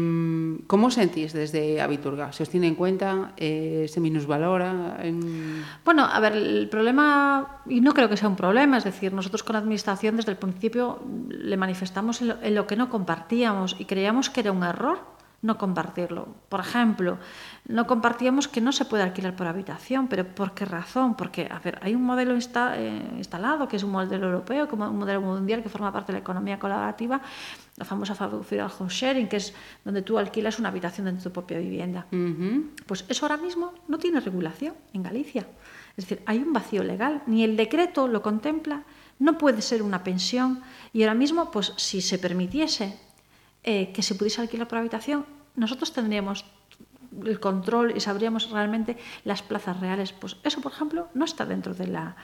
¿cómo 0.68 0.88
sentís 0.88 1.33
desde 1.33 1.81
Abiturga? 1.81 2.33
¿Se 2.33 2.44
os 2.44 2.48
tiene 2.48 2.68
en 2.68 2.76
cuenta? 2.76 3.33
Eh, 3.37 3.87
¿Se 3.88 3.98
minusvalora? 3.98 5.00
En... 5.03 5.64
Bueno, 5.85 6.05
a 6.05 6.20
ver, 6.20 6.35
el 6.35 6.68
problema, 6.68 7.62
y 7.68 7.81
no 7.81 7.92
creo 7.92 8.09
que 8.09 8.16
sea 8.16 8.29
un 8.29 8.37
problema, 8.37 8.79
es 8.79 8.85
decir, 8.85 9.12
nosotros 9.12 9.42
con 9.42 9.55
la 9.55 9.59
Administración 9.59 10.14
desde 10.14 10.31
el 10.31 10.38
principio 10.38 11.00
le 11.29 11.57
manifestamos 11.57 12.20
en 12.20 12.29
lo, 12.29 12.37
en 12.40 12.55
lo 12.55 12.68
que 12.68 12.76
no 12.76 12.88
compartíamos 12.88 13.74
y 13.81 13.85
creíamos 13.87 14.31
que 14.31 14.42
era 14.42 14.53
un 14.53 14.62
error 14.62 15.10
no 15.42 15.57
compartirlo. 15.57 16.29
Por 16.48 16.61
ejemplo, 16.61 17.18
no 17.66 17.87
compartíamos 17.87 18.46
que 18.46 18.61
no 18.61 18.72
se 18.72 18.85
puede 18.85 19.03
alquilar 19.03 19.35
por 19.37 19.46
habitación, 19.46 20.07
pero 20.09 20.26
¿por 20.26 20.53
qué 20.53 20.66
razón? 20.66 21.14
Porque, 21.14 21.48
a 21.50 21.59
ver, 21.59 21.79
hay 21.83 21.94
un 21.94 22.03
modelo 22.03 22.35
insta, 22.35 22.79
eh, 22.79 23.03
instalado, 23.16 23.66
que 23.66 23.76
es 23.76 23.83
un 23.83 23.90
modelo 23.90 24.26
europeo, 24.26 24.68
como 24.68 24.88
un 24.88 24.98
modelo 24.98 25.22
mundial 25.22 25.62
que 25.62 25.70
forma 25.70 25.92
parte 25.92 26.12
de 26.12 26.18
la 26.18 26.20
economía 26.20 26.59
colaborativa, 26.59 27.22
la 27.76 27.85
famosa 27.87 28.14
Fiducial 28.14 28.70
Home 28.79 28.90
Sharing, 28.90 29.29
que 29.29 29.37
es 29.37 29.55
donde 29.85 30.03
tú 30.03 30.18
alquilas 30.18 30.59
una 30.59 30.68
habitación 30.68 31.07
dentro 31.07 31.24
de 31.24 31.31
tu 31.31 31.33
propia 31.33 31.59
vivienda. 31.59 32.07
Uh 32.12 32.16
-huh. 32.16 32.70
Pues 32.87 33.07
eso 33.09 33.24
ahora 33.24 33.38
mismo 33.38 33.72
no 33.88 33.98
tiene 33.98 34.20
regulación 34.20 34.74
en 34.92 35.03
Galicia. 35.03 35.46
Es 35.96 36.05
decir, 36.05 36.22
hay 36.26 36.38
un 36.38 36.53
vacío 36.53 36.83
legal, 36.83 37.22
ni 37.26 37.44
el 37.44 37.57
decreto 37.57 38.09
lo 38.09 38.22
contempla, 38.22 38.85
no 39.18 39.38
puede 39.38 39.61
ser 39.62 39.83
una 39.83 40.03
pensión, 40.03 40.62
y 40.92 41.03
ahora 41.03 41.14
mismo, 41.14 41.50
pues 41.50 41.72
si 41.76 42.00
se 42.00 42.18
permitiese 42.18 42.98
eh, 43.64 43.92
que 43.92 44.03
se 44.03 44.14
pudiese 44.14 44.40
alquilar 44.40 44.68
por 44.68 44.79
habitación, 44.79 45.27
nosotros 45.57 45.92
tendríamos 45.92 46.44
el 47.25 47.40
control 47.40 47.92
y 47.96 48.01
sabríamos 48.01 48.51
realmente 48.51 48.96
las 49.25 49.42
plazas 49.42 49.81
reales. 49.81 50.12
Pues 50.12 50.37
eso, 50.44 50.61
por 50.61 50.73
ejemplo, 50.73 51.09
no 51.14 51.25
está 51.25 51.44
dentro 51.44 51.75
de 51.75 51.87
la, 51.88 52.16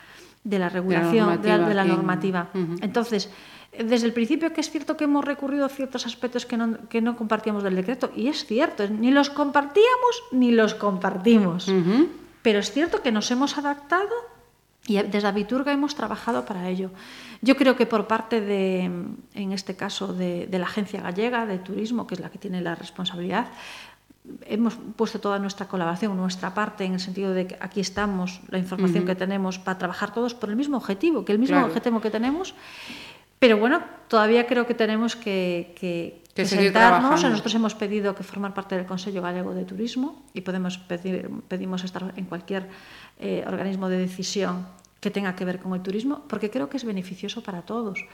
de 0.45 0.59
la 0.59 0.69
regulación, 0.69 1.43
de 1.43 1.49
la 1.49 1.59
normativa. 1.59 1.59
De 1.59 1.59
la, 1.59 1.69
de 1.69 1.75
la 1.75 1.85
normativa. 1.85 2.51
Uh 2.55 2.59
-huh. 2.59 2.79
Entonces, 2.83 3.31
desde 3.77 4.07
el 4.07 4.13
principio 4.13 4.53
que 4.53 4.61
es 4.61 4.71
cierto 4.71 4.97
que 4.97 5.05
hemos 5.05 5.25
recurrido 5.25 5.67
a 5.67 5.69
ciertos 5.69 6.07
aspectos 6.07 6.47
que 6.47 6.57
no, 6.57 6.89
que 6.89 7.01
no 7.03 7.17
compartíamos 7.17 7.63
del 7.63 7.75
decreto, 7.75 8.11
y 8.17 8.29
es 8.29 8.47
cierto, 8.47 8.89
ni 8.89 9.11
los 9.11 9.29
compartíamos 9.29 10.23
ni 10.33 10.53
los 10.53 10.75
compartimos. 10.75 11.69
Uh 11.69 11.73
-huh. 11.73 12.09
Pero 12.43 12.61
es 12.61 12.71
cierto 12.71 13.03
que 13.03 13.11
nos 13.11 13.31
hemos 13.31 13.59
adaptado 13.59 14.15
y 14.87 15.03
desde 15.03 15.27
Abiturga 15.27 15.73
hemos 15.73 15.95
trabajado 15.95 16.45
para 16.45 16.69
ello. 16.69 16.91
Yo 17.43 17.57
creo 17.57 17.77
que 17.77 17.87
por 17.87 18.07
parte 18.07 18.41
de, 18.41 18.85
en 19.35 19.53
este 19.53 19.75
caso, 19.77 20.13
de, 20.13 20.47
de, 20.47 20.59
la 20.59 20.67
Agencia 20.67 21.01
Gallega 21.01 21.45
de 21.45 21.59
Turismo, 21.59 22.07
que 22.07 22.15
es 22.15 22.21
la 22.21 22.31
que 22.31 22.39
tiene 22.39 22.61
la 22.61 22.75
responsabilidad, 22.75 23.49
hemos 24.47 24.77
puesto 24.97 25.21
toda 25.21 25.39
nuestra 25.39 25.67
colaboración, 25.67 26.17
nuestra 26.17 26.55
parte, 26.55 26.85
en 26.85 26.95
el 26.95 27.01
sentido 27.01 27.33
de 27.33 27.47
que 27.47 27.57
aquí 27.61 27.81
estamos, 27.81 28.41
la 28.49 28.59
información 28.59 29.03
uh 29.03 29.07
-huh. 29.07 29.11
que 29.11 29.15
tenemos, 29.15 29.59
para 29.59 29.79
trabajar 29.79 30.13
todos 30.13 30.35
por 30.35 30.51
el 30.51 30.57
mismo 30.57 30.77
objetivo, 30.77 31.25
que 31.25 31.33
el 31.33 31.39
mismo 31.39 31.57
claro. 31.57 31.69
objetivo 31.69 32.01
que 32.01 32.11
tenemos. 32.11 32.55
Pero 33.39 33.59
bueno, 33.59 33.83
todavía 34.09 34.47
creo 34.47 34.67
que 34.67 34.75
tenemos 34.75 35.15
que, 35.15 35.75
que, 35.79 36.23
que, 36.37 36.43
que 36.43 36.49
sentarnos. 36.49 37.23
Nosotros 37.23 37.55
hemos 37.55 37.75
pedido 37.75 38.15
que 38.15 38.23
formar 38.23 38.53
parte 38.53 38.77
del 38.77 38.85
Consejo 38.85 39.23
Gallego 39.23 39.55
de 39.55 39.65
Turismo 39.65 40.23
y 40.35 40.43
podemos 40.43 40.77
pedir, 40.77 41.31
pedimos 41.49 41.83
estar 41.83 42.13
en 42.15 42.27
cualquier 42.27 42.69
eh, 43.19 43.43
organismo 43.47 43.89
de 43.89 43.97
decisión 43.97 44.67
que 45.01 45.11
tenga 45.11 45.35
que 45.35 45.45
ver 45.45 45.59
con 45.59 45.73
el 45.75 45.83
turismo, 45.83 46.25
porque 46.29 46.51
creo 46.51 46.69
que 46.69 46.77
es 46.77 46.85
beneficioso 46.85 47.43
para 47.43 47.63
todos. 47.63 48.05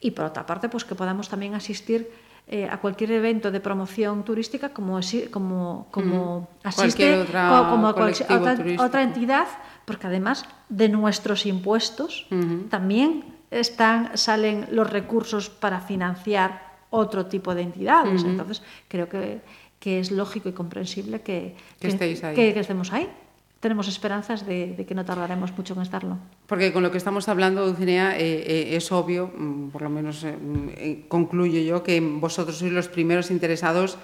Y 0.00 0.12
por 0.12 0.26
otra 0.26 0.46
parte, 0.46 0.68
pues 0.68 0.84
que 0.84 0.94
podamos 0.94 1.28
también 1.28 1.54
asistir 1.54 2.10
eh, 2.46 2.68
a 2.70 2.78
cualquier 2.78 3.12
evento 3.12 3.50
de 3.50 3.60
promoción 3.60 4.24
turística 4.24 4.70
como, 4.70 5.00
como, 5.30 5.88
como 5.90 6.48
asiste 6.62 7.18
otra, 7.18 7.68
como 7.70 7.94
cualquier 7.94 8.30
otra, 8.32 8.56
otra, 8.78 9.02
entidad, 9.02 9.46
porque 9.84 10.06
además 10.06 10.44
de 10.68 10.88
nuestros 10.88 11.46
impuestos 11.46 12.26
uh 12.30 12.34
-huh. 12.34 12.68
también 12.68 13.24
están, 13.50 14.16
salen 14.18 14.66
los 14.70 14.90
recursos 14.90 15.50
para 15.50 15.80
financiar 15.80 16.71
otro 16.92 17.26
tipo 17.26 17.54
de 17.56 17.62
entidades. 17.62 18.22
Uh 18.22 18.26
-huh. 18.26 18.30
Entonces, 18.30 18.62
creo 18.86 19.08
que, 19.08 19.40
que, 19.80 19.98
es 19.98 20.12
lógico 20.12 20.48
y 20.48 20.52
comprensible 20.52 21.20
que, 21.20 21.56
que, 21.80 21.88
que 21.98 22.60
estemos 22.60 22.92
ahí. 22.92 23.08
tenemos 23.62 23.86
esperanzas 23.86 24.44
de, 24.44 24.74
de, 24.74 24.84
que 24.84 24.92
no 24.92 25.04
tardaremos 25.04 25.56
mucho 25.56 25.74
en 25.74 25.82
estarlo. 25.82 26.18
Porque 26.50 26.72
con 26.72 26.82
lo 26.82 26.90
que 26.90 26.98
estamos 26.98 27.28
hablando, 27.28 27.64
Dulcinea, 27.64 28.18
eh, 28.18 28.42
eh, 28.44 28.76
es 28.76 28.90
obvio, 28.90 29.30
mm, 29.30 29.70
por 29.70 29.82
lo 29.82 29.88
menos 29.88 30.24
eh, 30.24 30.34
mm, 30.34 31.06
concluyo 31.06 31.60
yo, 31.62 31.82
que 31.86 32.00
vosotros 32.00 32.58
sois 32.58 32.74
los 32.74 32.88
primeros 32.90 33.30
interesados 33.30 33.98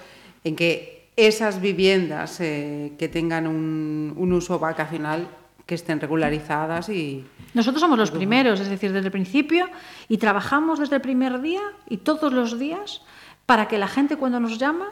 en 0.47 0.55
que 0.55 1.11
esas 1.19 1.59
viviendas 1.59 2.39
que 2.39 3.09
tengan 3.11 3.45
un, 3.45 4.15
un 4.15 4.31
uso 4.31 4.57
vacacional 4.57 5.27
que 5.69 5.75
estén 5.75 6.01
regularizadas 6.01 6.89
y... 6.89 7.23
Nosotros 7.53 7.79
somos 7.79 7.99
los 7.99 8.09
primeros, 8.09 8.59
es 8.59 8.69
decir, 8.69 8.91
desde 8.91 9.05
el 9.05 9.11
principio, 9.11 9.69
y 10.07 10.17
trabajamos 10.17 10.79
desde 10.79 10.95
el 10.95 11.01
primer 11.01 11.41
día 11.41 11.61
y 11.87 11.97
todos 11.97 12.33
los 12.33 12.57
días 12.57 13.03
para 13.45 13.67
que 13.67 13.77
la 13.77 13.87
gente 13.87 14.17
cuando 14.17 14.39
nos 14.39 14.57
llama 14.57 14.87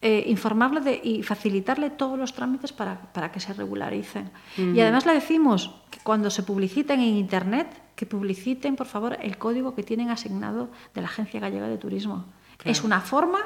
eh, 0.00 0.22
informarle 0.28 0.80
de, 0.80 1.00
y 1.02 1.24
facilitarle 1.24 1.90
todos 1.90 2.16
los 2.16 2.32
trámites 2.32 2.72
para, 2.72 3.12
para 3.12 3.32
que 3.32 3.40
se 3.40 3.52
regularicen. 3.52 4.30
Uh 4.56 4.60
-huh. 4.60 4.76
Y 4.76 4.80
además 4.80 5.04
le 5.04 5.14
decimos 5.14 5.74
que 5.90 5.98
cuando 6.04 6.30
se 6.30 6.44
publiciten 6.44 7.00
en 7.00 7.16
Internet, 7.16 7.66
que 7.96 8.06
publiciten, 8.06 8.76
por 8.76 8.86
favor, 8.86 9.18
el 9.20 9.36
código 9.36 9.74
que 9.74 9.82
tienen 9.82 10.10
asignado 10.10 10.70
de 10.94 11.00
la 11.02 11.08
Agencia 11.08 11.40
Gallega 11.40 11.66
de 11.66 11.76
Turismo. 11.76 12.24
Claro. 12.56 12.70
Es 12.70 12.84
una 12.84 13.00
forma 13.00 13.40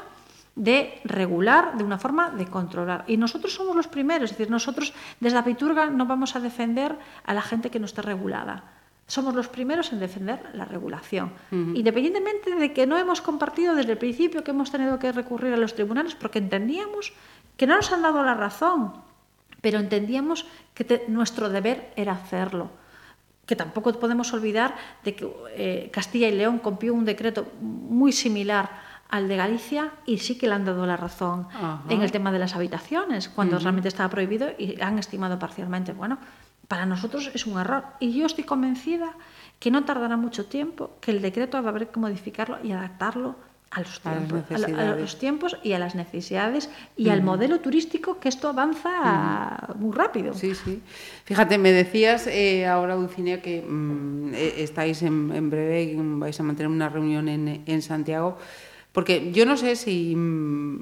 de 0.57 1.01
regular, 1.05 1.77
de 1.77 1.85
una 1.85 1.99
forma 1.99 2.31
de 2.31 2.47
controlar. 2.47 3.05
Y 3.07 3.17
nosotros 3.17 3.55
somos 3.55 3.75
los 3.75 3.89
primeros, 3.89 4.31
es 4.31 4.39
decir, 4.39 4.51
nosotros 4.51 4.93
desde 5.21 5.39
Apiturga 5.39 5.87
no 5.87 6.07
vamos 6.07 6.37
a 6.37 6.41
defender 6.41 6.97
a 7.25 7.35
la 7.35 7.43
gente 7.43 7.71
que 7.71 7.81
no 7.81 7.87
esté 7.87 8.03
regulada 8.03 8.65
somos 9.07 9.35
los 9.35 9.49
primeros 9.49 9.93
en 9.93 10.01
defender 10.01 10.41
la 10.55 10.65
regulación, 10.65 11.33
uh 11.51 11.55
-huh. 11.55 11.77
independientemente 11.77 12.55
de 12.55 12.73
que 12.73 12.87
no 12.87 12.97
hemos 12.97 13.21
compartido 13.21 13.75
desde 13.75 13.93
el 13.93 13.99
principio 13.99 14.43
que 14.43 14.51
hemos 14.51 14.71
tenido 14.71 14.99
que 14.99 15.13
recurrir 15.13 15.53
a 15.53 15.57
los 15.57 15.75
tribunales 15.75 16.15
porque 16.15 16.39
entendíamos 16.39 17.13
que 17.57 17.67
no 17.67 17.77
nos 17.77 17.93
han 17.93 18.03
dado 18.03 18.23
la 18.23 18.35
razón, 18.35 18.95
pero 19.61 19.79
entendíamos 19.79 20.47
que 20.75 20.85
te, 20.85 21.05
nuestro 21.09 21.49
deber 21.49 21.93
era 21.97 22.13
hacerlo. 22.13 22.71
Que 23.47 23.57
tampoco 23.57 23.93
podemos 24.01 24.33
olvidar 24.33 24.75
de 25.05 25.15
que 25.15 25.29
eh, 25.57 25.91
Castilla 25.93 26.29
y 26.29 26.33
León 26.33 26.59
copió 26.59 26.95
un 26.95 27.05
decreto 27.05 27.47
muy 27.61 28.13
similar 28.13 28.71
al 29.11 29.29
de 29.29 29.37
Galicia 29.37 29.93
y 30.07 30.19
sí 30.19 30.37
que 30.39 30.47
le 30.49 30.55
han 30.55 30.65
dado 30.65 30.87
la 30.87 30.97
razón 30.97 31.47
en 31.89 32.03
el 32.03 32.11
tema 32.11 32.33
de 32.33 32.39
las 32.39 32.55
habitaciones, 32.57 33.29
cuando 33.29 33.57
uh 33.57 33.59
-huh. 33.59 33.63
realmente 33.63 33.89
estaba 33.89 34.09
prohibido 34.09 34.49
y 34.59 34.81
han 34.81 34.99
estimado 34.99 35.39
parcialmente. 35.39 35.93
Bueno, 35.93 36.19
para 36.69 36.87
nosotros 36.87 37.31
es 37.35 37.47
un 37.47 37.61
error. 37.61 37.85
Y 38.01 38.13
yo 38.13 38.27
estoy 38.27 38.45
convencida 38.45 39.13
que 39.61 39.71
no 39.71 39.85
tardará 39.85 40.17
mucho 40.17 40.47
tiempo, 40.47 40.91
que 41.01 41.11
el 41.11 41.21
decreto 41.23 41.63
va 41.63 41.69
a 41.69 41.71
haber 41.71 41.89
que 41.89 42.01
modificarlo 42.01 42.59
y 42.63 42.73
adaptarlo 42.73 43.37
a 43.71 43.81
los 43.81 44.01
tiempos, 44.01 44.43
a, 44.51 44.81
a, 44.83 44.93
a 44.93 44.97
los 44.97 45.19
tiempos 45.19 45.57
y 45.65 45.73
a 45.73 45.79
las 45.81 45.95
necesidades 45.97 46.71
y 46.97 47.05
uh 47.05 47.09
-huh. 47.09 47.13
al 47.13 47.23
modelo 47.23 47.59
turístico, 47.59 48.19
que 48.21 48.29
esto 48.29 48.49
avanza 48.49 48.89
uh 48.89 49.73
-huh. 49.73 49.77
muy 49.77 49.93
rápido. 49.93 50.33
Sí, 50.33 50.55
sí. 50.55 50.81
Fíjate, 51.25 51.59
me 51.59 51.73
decías 51.73 52.27
eh, 52.29 52.67
ahora, 52.67 52.95
Dulcinea, 52.95 53.43
que 53.43 53.63
mmm, 53.63 54.33
estáis 54.35 55.03
en, 55.03 55.33
en, 55.35 55.51
breve, 55.51 55.97
vais 56.23 56.39
a 56.39 56.43
mantener 56.43 56.71
una 56.71 56.89
reunión 56.89 57.29
en, 57.29 57.63
en 57.67 57.83
Santiago, 57.83 58.39
porque 58.95 59.31
yo 59.33 59.45
no 59.45 59.59
sé 59.59 59.77
si 59.77 60.17
mmm, 60.17 60.81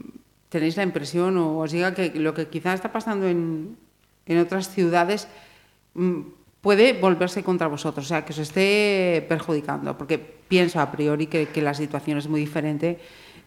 tenéis 0.49 0.77
la 0.77 0.85
impresión 0.85 1.35
o 1.39 1.59
os 1.59 1.73
diga 1.73 1.97
que 1.97 2.15
lo 2.15 2.35
que 2.35 2.47
quizás 2.47 2.79
está 2.79 2.93
pasando 2.93 3.27
en, 3.27 3.75
en 4.27 4.39
otras 4.39 4.71
ciudades 4.71 5.27
Mm, 5.95 6.21
puede 6.61 6.95
volverse 6.95 7.43
contra 7.43 7.67
vosotros, 7.67 8.07
o 8.07 8.09
sea, 8.09 8.25
que 8.25 8.33
os 8.33 8.39
esté 8.39 9.25
perjudicando, 9.29 9.99
porque 9.99 10.19
pienso 10.19 10.81
a 10.81 10.91
priori 10.91 11.27
que, 11.27 11.49
la 11.61 11.75
situación 11.75 12.19
es 12.19 12.29
muy 12.29 12.41
diferente 12.41 13.01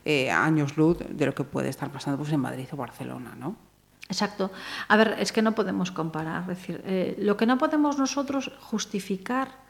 eh, 0.04 0.30
años 0.30 0.78
luz 0.78 1.00
de 1.00 1.26
lo 1.26 1.34
que 1.34 1.44
puede 1.44 1.70
estar 1.70 1.90
pasando 1.90 2.18
pues, 2.20 2.32
en 2.34 2.42
Madrid 2.42 2.68
o 2.72 2.76
Barcelona, 2.76 3.34
¿no? 3.38 3.56
Exacto. 4.08 4.52
A 4.88 4.98
ver, 4.98 5.16
es 5.18 5.32
que 5.32 5.42
no 5.42 5.56
podemos 5.56 5.92
comparar. 5.92 6.42
Es 6.42 6.48
decir, 6.48 6.84
eh, 6.86 7.16
lo 7.18 7.38
que 7.38 7.48
no 7.48 7.58
podemos 7.58 7.98
nosotros 7.98 8.52
justificar 8.60 9.65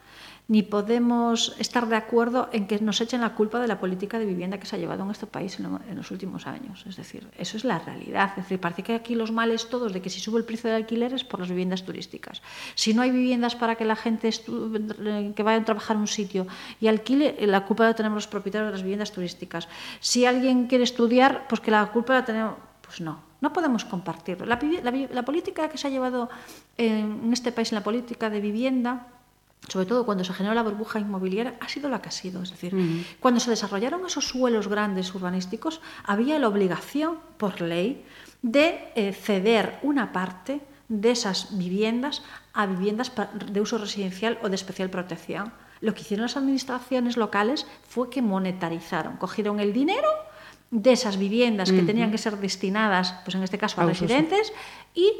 ni 0.48 0.62
podemos 0.62 1.56
estar 1.58 1.88
de 1.88 1.96
acuerdo 1.96 2.48
en 2.52 2.68
que 2.68 2.78
nos 2.78 3.00
echen 3.00 3.20
la 3.20 3.34
culpa 3.34 3.58
de 3.58 3.66
la 3.66 3.80
política 3.80 4.18
de 4.18 4.26
vivienda 4.26 4.58
que 4.58 4.66
se 4.66 4.76
ha 4.76 4.78
llevado 4.78 5.02
en 5.02 5.10
este 5.10 5.26
país 5.26 5.58
en, 5.58 5.96
los 5.96 6.10
últimos 6.12 6.46
años. 6.46 6.84
Es 6.86 6.96
decir, 6.96 7.26
eso 7.36 7.56
es 7.56 7.64
la 7.64 7.80
realidad. 7.80 8.30
Es 8.30 8.44
decir, 8.44 8.60
parece 8.60 8.84
que 8.84 8.94
aquí 8.94 9.16
los 9.16 9.32
males 9.32 9.68
todos 9.68 9.92
de 9.92 10.00
que 10.00 10.08
si 10.08 10.20
sube 10.20 10.38
el 10.38 10.44
precio 10.44 10.70
del 10.70 10.82
alquiler 10.82 11.12
es 11.14 11.24
por 11.24 11.40
las 11.40 11.48
viviendas 11.48 11.84
turísticas. 11.84 12.42
Si 12.76 12.94
no 12.94 13.02
hay 13.02 13.10
viviendas 13.10 13.56
para 13.56 13.74
que 13.74 13.84
la 13.84 13.96
gente 13.96 14.30
que 14.30 15.42
vaya 15.42 15.60
a 15.60 15.64
trabajar 15.64 15.96
en 15.96 16.02
un 16.02 16.08
sitio 16.08 16.46
y 16.80 16.86
alquile, 16.86 17.36
la 17.46 17.64
culpa 17.64 17.84
la 17.84 17.94
tenemos 17.94 18.16
los 18.16 18.28
propietarios 18.28 18.68
de 18.68 18.72
las 18.72 18.82
viviendas 18.82 19.10
turísticas. 19.10 19.68
Si 19.98 20.26
alguien 20.26 20.68
quiere 20.68 20.84
estudiar, 20.84 21.46
pues 21.48 21.60
que 21.60 21.70
la 21.72 21.86
culpa 21.86 22.14
la 22.14 22.24
tenemos... 22.24 22.54
Pues 22.82 23.00
no, 23.00 23.18
no 23.40 23.52
podemos 23.52 23.84
compartirlo. 23.84 24.46
La, 24.46 24.60
la, 24.84 24.92
la 24.92 25.24
política 25.24 25.68
que 25.68 25.76
se 25.76 25.88
ha 25.88 25.90
llevado 25.90 26.30
en 26.78 27.32
este 27.32 27.50
país, 27.50 27.72
en 27.72 27.76
la 27.76 27.82
política 27.82 28.30
de 28.30 28.40
vivienda, 28.40 29.08
sobre 29.68 29.86
todo 29.86 30.04
cuando 30.04 30.24
se 30.24 30.32
generó 30.32 30.54
la 30.54 30.62
burbuja 30.62 30.98
inmobiliaria, 31.00 31.56
ha 31.60 31.68
sido 31.68 31.88
la 31.88 32.00
que 32.00 32.08
ha 32.08 32.12
sido. 32.12 32.42
Es 32.42 32.50
decir, 32.50 32.74
uh 32.74 32.78
-huh. 32.78 33.04
cuando 33.20 33.40
se 33.40 33.50
desarrollaron 33.50 34.06
esos 34.06 34.28
suelos 34.28 34.68
grandes 34.68 35.14
urbanísticos, 35.14 35.80
había 36.04 36.38
la 36.38 36.48
obligación, 36.48 37.18
por 37.36 37.60
ley, 37.60 38.04
de 38.42 38.92
eh, 38.94 39.12
ceder 39.12 39.78
una 39.82 40.12
parte 40.12 40.60
de 40.88 41.10
esas 41.10 41.58
viviendas 41.58 42.22
a 42.52 42.66
viviendas 42.66 43.12
de 43.50 43.60
uso 43.60 43.78
residencial 43.78 44.38
o 44.42 44.48
de 44.48 44.54
especial 44.54 44.88
protección. 44.88 45.52
Lo 45.80 45.94
que 45.94 46.02
hicieron 46.02 46.22
las 46.22 46.36
administraciones 46.36 47.16
locales 47.16 47.66
fue 47.88 48.08
que 48.08 48.22
monetarizaron, 48.22 49.16
cogieron 49.16 49.60
el 49.60 49.72
dinero 49.72 50.08
de 50.70 50.92
esas 50.92 51.16
viviendas 51.18 51.70
que 51.70 51.78
uh 51.78 51.82
-huh. 51.82 51.86
tenían 51.86 52.10
que 52.10 52.18
ser 52.18 52.38
destinadas, 52.38 53.14
pues 53.24 53.34
en 53.34 53.42
este 53.42 53.58
caso 53.58 53.80
a, 53.80 53.84
a 53.84 53.86
residentes, 53.86 54.52
y 54.94 55.12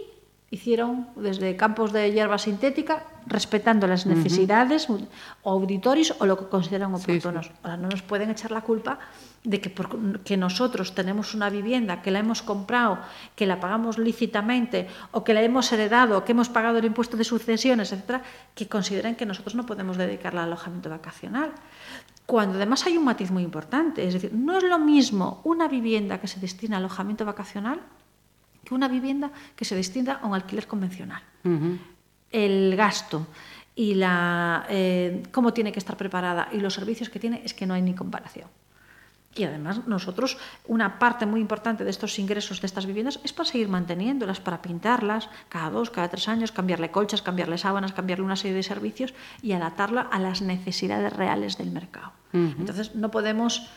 hicieron 0.50 1.08
desde 1.16 1.56
campos 1.56 1.92
de 1.92 2.12
hierba 2.12 2.38
sintética, 2.38 3.04
respetando 3.26 3.86
las 3.86 4.06
necesidades 4.06 4.88
uh 4.88 4.98
-huh. 4.98 5.06
o 5.42 5.50
auditorios 5.50 6.14
o 6.20 6.26
lo 6.26 6.38
que 6.38 6.46
consideran 6.46 6.94
oportunos. 6.94 7.46
Sí, 7.46 7.52
sí. 7.52 7.58
Ahora 7.64 7.76
no 7.76 7.88
nos 7.88 8.02
pueden 8.02 8.30
echar 8.30 8.52
la 8.52 8.60
culpa 8.60 8.98
de 9.42 9.60
que 9.60 9.70
porque 9.70 10.36
nosotros 10.36 10.94
tenemos 10.94 11.34
una 11.34 11.50
vivienda 11.50 12.02
que 12.02 12.10
la 12.10 12.20
hemos 12.20 12.42
comprado, 12.42 12.98
que 13.34 13.46
la 13.46 13.58
pagamos 13.58 13.98
lícitamente 13.98 14.86
o 15.10 15.24
que 15.24 15.34
la 15.34 15.42
hemos 15.42 15.70
heredado, 15.72 16.24
que 16.24 16.32
hemos 16.32 16.48
pagado 16.48 16.78
el 16.78 16.84
impuesto 16.84 17.16
de 17.16 17.24
sucesiones, 17.24 17.92
etcétera, 17.92 18.22
que 18.54 18.68
consideren 18.68 19.16
que 19.16 19.26
nosotros 19.26 19.54
no 19.54 19.66
podemos 19.66 19.96
dedicarla 19.96 20.42
al 20.42 20.48
alojamiento 20.48 20.90
vacacional. 20.90 21.50
Cuando 22.24 22.56
además 22.56 22.86
hay 22.86 22.96
un 22.96 23.04
matiz 23.04 23.30
muy 23.30 23.42
importante, 23.42 24.06
es 24.06 24.14
decir, 24.14 24.32
no 24.32 24.58
es 24.58 24.64
lo 24.64 24.78
mismo 24.78 25.40
una 25.44 25.68
vivienda 25.68 26.18
que 26.18 26.26
se 26.26 26.40
destina 26.40 26.76
al 26.76 26.84
alojamiento 26.84 27.24
vacacional 27.24 27.80
que 28.66 28.74
una 28.74 28.88
vivienda 28.88 29.30
que 29.54 29.64
se 29.64 29.76
destina 29.76 30.18
a 30.20 30.26
un 30.26 30.34
alquiler 30.34 30.66
convencional. 30.66 31.22
Uh 31.44 31.48
-huh. 31.48 31.78
El 32.32 32.74
gasto 32.76 33.26
y 33.76 33.94
la, 33.94 34.66
eh, 34.68 35.22
cómo 35.30 35.52
tiene 35.52 35.70
que 35.70 35.78
estar 35.78 35.96
preparada 35.96 36.48
y 36.52 36.58
los 36.58 36.74
servicios 36.74 37.08
que 37.08 37.20
tiene 37.20 37.42
es 37.44 37.54
que 37.54 37.66
no 37.66 37.74
hay 37.74 37.82
ni 37.82 37.94
comparación. 37.94 38.48
Y 39.36 39.44
además 39.44 39.86
nosotros, 39.86 40.38
una 40.66 40.98
parte 40.98 41.26
muy 41.26 41.40
importante 41.40 41.84
de 41.84 41.90
estos 41.90 42.18
ingresos 42.18 42.60
de 42.62 42.66
estas 42.66 42.86
viviendas 42.86 43.20
es 43.22 43.34
para 43.34 43.48
seguir 43.48 43.68
manteniéndolas, 43.68 44.40
para 44.40 44.62
pintarlas 44.62 45.28
cada 45.50 45.68
dos, 45.70 45.90
cada 45.90 46.08
tres 46.08 46.26
años, 46.26 46.52
cambiarle 46.52 46.90
colchas, 46.90 47.20
cambiarle 47.20 47.58
sábanas, 47.58 47.92
cambiarle 47.92 48.24
una 48.24 48.36
serie 48.36 48.56
de 48.56 48.62
servicios 48.62 49.12
y 49.42 49.52
adaptarla 49.52 50.00
a 50.00 50.18
las 50.18 50.40
necesidades 50.40 51.12
reales 51.12 51.58
del 51.58 51.70
mercado. 51.70 52.12
Uh 52.32 52.38
-huh. 52.38 52.54
Entonces 52.58 52.94
no 52.94 53.10
podemos... 53.10 53.68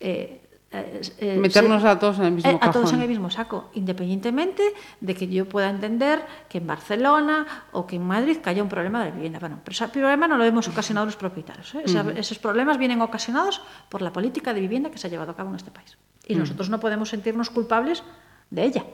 Eh, 0.00 0.40
eh, 0.72 1.00
eh, 1.18 1.36
meternos 1.38 1.84
a 1.84 1.98
todos 1.98 2.18
en 2.18 2.24
el 2.24 2.32
mismo 2.32 2.50
eh, 2.50 2.58
a 2.60 2.70
todos 2.70 2.92
en 2.94 3.02
el 3.02 3.08
mismo 3.08 3.28
saco, 3.30 3.70
independientemente 3.74 4.62
de 5.00 5.14
que 5.14 5.28
yo 5.28 5.46
pueda 5.46 5.68
entender 5.68 6.24
que 6.48 6.58
en 6.58 6.66
Barcelona 6.66 7.46
o 7.72 7.86
que 7.86 7.96
en 7.96 8.06
Madrid 8.06 8.38
que 8.38 8.48
haya 8.48 8.62
un 8.62 8.70
problema 8.70 9.00
de 9.00 9.10
la 9.10 9.14
vivienda. 9.14 9.38
Bueno, 9.38 9.60
pero 9.62 9.72
ese 9.72 9.88
problema 9.88 10.26
no 10.26 10.38
lo 10.38 10.44
hemos 10.44 10.68
ocasionado 10.68 11.04
los 11.04 11.16
propietarios. 11.16 11.74
¿eh? 11.74 11.82
Uh 11.86 11.90
-huh. 11.90 12.16
Esos 12.18 12.38
problemas 12.38 12.78
vienen 12.78 13.02
ocasionados 13.02 13.60
por 13.90 14.00
la 14.00 14.12
política 14.12 14.54
de 14.54 14.60
vivienda 14.60 14.90
que 14.90 14.96
se 14.96 15.08
ha 15.08 15.10
llevado 15.10 15.32
a 15.32 15.36
cabo 15.36 15.50
en 15.50 15.56
este 15.56 15.70
país. 15.70 15.98
Y 16.26 16.32
uh 16.32 16.36
-huh. 16.36 16.40
nosotros 16.40 16.70
no 16.70 16.80
podemos 16.80 17.10
sentirnos 17.10 17.50
culpables 17.50 18.02
de 18.50 18.64
ella. 18.64 18.84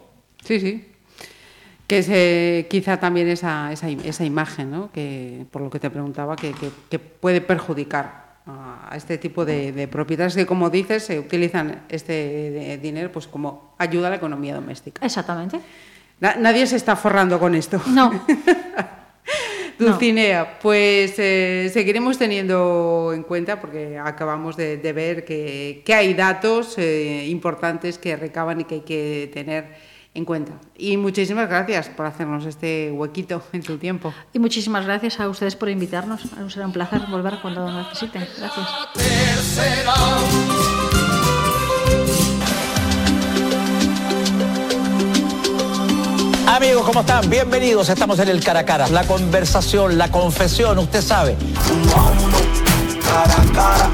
Sí, 0.42 0.58
sí. 0.58 0.92
Que 1.86 1.98
es 1.98 2.08
eh, 2.10 2.66
quizá 2.68 2.98
también 2.98 3.28
esa, 3.28 3.72
esa, 3.72 3.88
esa 3.88 4.24
imagen, 4.24 4.70
¿no? 4.70 4.90
que, 4.92 5.46
por 5.50 5.62
lo 5.62 5.70
que 5.70 5.78
te 5.78 5.90
preguntaba, 5.90 6.36
que, 6.36 6.52
que, 6.52 6.70
que 6.90 6.98
puede 6.98 7.40
perjudicar 7.40 8.27
a 8.48 8.96
este 8.96 9.18
tipo 9.18 9.44
de, 9.44 9.72
de, 9.72 9.88
propiedades 9.88 10.34
que, 10.34 10.46
como 10.46 10.70
dices, 10.70 11.04
se 11.04 11.18
utilizan 11.18 11.82
este 11.88 12.78
dinero 12.80 13.12
pues 13.12 13.26
como 13.26 13.74
ayuda 13.76 14.06
a 14.06 14.10
la 14.10 14.16
economía 14.16 14.54
doméstica. 14.54 15.04
Exactamente. 15.04 15.60
Na, 16.20 16.34
nadie 16.36 16.66
se 16.66 16.76
está 16.76 16.96
forrando 16.96 17.38
con 17.38 17.54
esto. 17.54 17.80
No. 17.88 18.10
Dulcinea, 19.78 20.42
no. 20.42 20.48
pues 20.60 21.14
eh, 21.18 21.70
seguiremos 21.72 22.18
teniendo 22.18 23.12
en 23.14 23.22
cuenta, 23.22 23.60
porque 23.60 23.96
acabamos 23.96 24.56
de, 24.56 24.78
de 24.78 24.92
ver 24.92 25.24
que, 25.24 25.82
que, 25.84 25.94
hay 25.94 26.14
datos 26.14 26.76
eh, 26.78 27.26
importantes 27.28 27.96
que 27.98 28.16
recaban 28.16 28.62
y 28.62 28.64
que 28.64 28.74
hay 28.76 28.80
que 28.80 29.30
tener 29.32 29.76
en 30.18 30.24
cuenta. 30.24 30.52
Y 30.76 30.96
muchísimas 30.96 31.48
gracias 31.48 31.88
por 31.88 32.04
hacernos 32.04 32.44
este 32.44 32.90
huequito 32.92 33.42
en 33.52 33.62
su 33.62 33.78
tiempo. 33.78 34.12
Y 34.32 34.38
muchísimas 34.38 34.84
gracias 34.84 35.18
a 35.20 35.28
ustedes 35.28 35.56
por 35.56 35.70
invitarnos. 35.70 36.20
Será 36.48 36.66
un 36.66 36.72
placer 36.72 37.00
volver 37.08 37.38
cuando 37.40 37.64
lo 37.66 37.72
necesiten. 37.72 38.26
Gracias. 38.38 38.68
Amigos, 46.46 46.84
¿cómo 46.84 47.00
están? 47.00 47.28
Bienvenidos. 47.30 47.88
Estamos 47.88 48.18
en 48.18 48.28
el 48.28 48.42
cara 48.42 48.60
a 48.60 48.64
cara. 48.64 48.88
La 48.88 49.04
conversación, 49.04 49.96
la 49.96 50.10
confesión, 50.10 50.78
usted 50.78 51.02
sabe. 51.02 51.36
Cara 53.02 53.34
a 53.34 53.52
cara, 53.52 53.90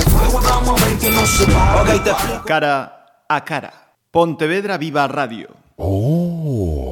fuego, 0.00 0.40
vamos 0.42 0.82
a 0.82 0.84
ver 0.84 0.98
que 0.98 1.10
no 1.10 1.26
se 1.26 1.46
para. 1.46 2.42
Cara 2.44 3.22
a 3.28 3.44
cara. 3.44 3.85
Pontevedra 4.16 4.78
Viva 4.78 5.04
Radio. 5.04 5.48
Oh. 5.74 6.85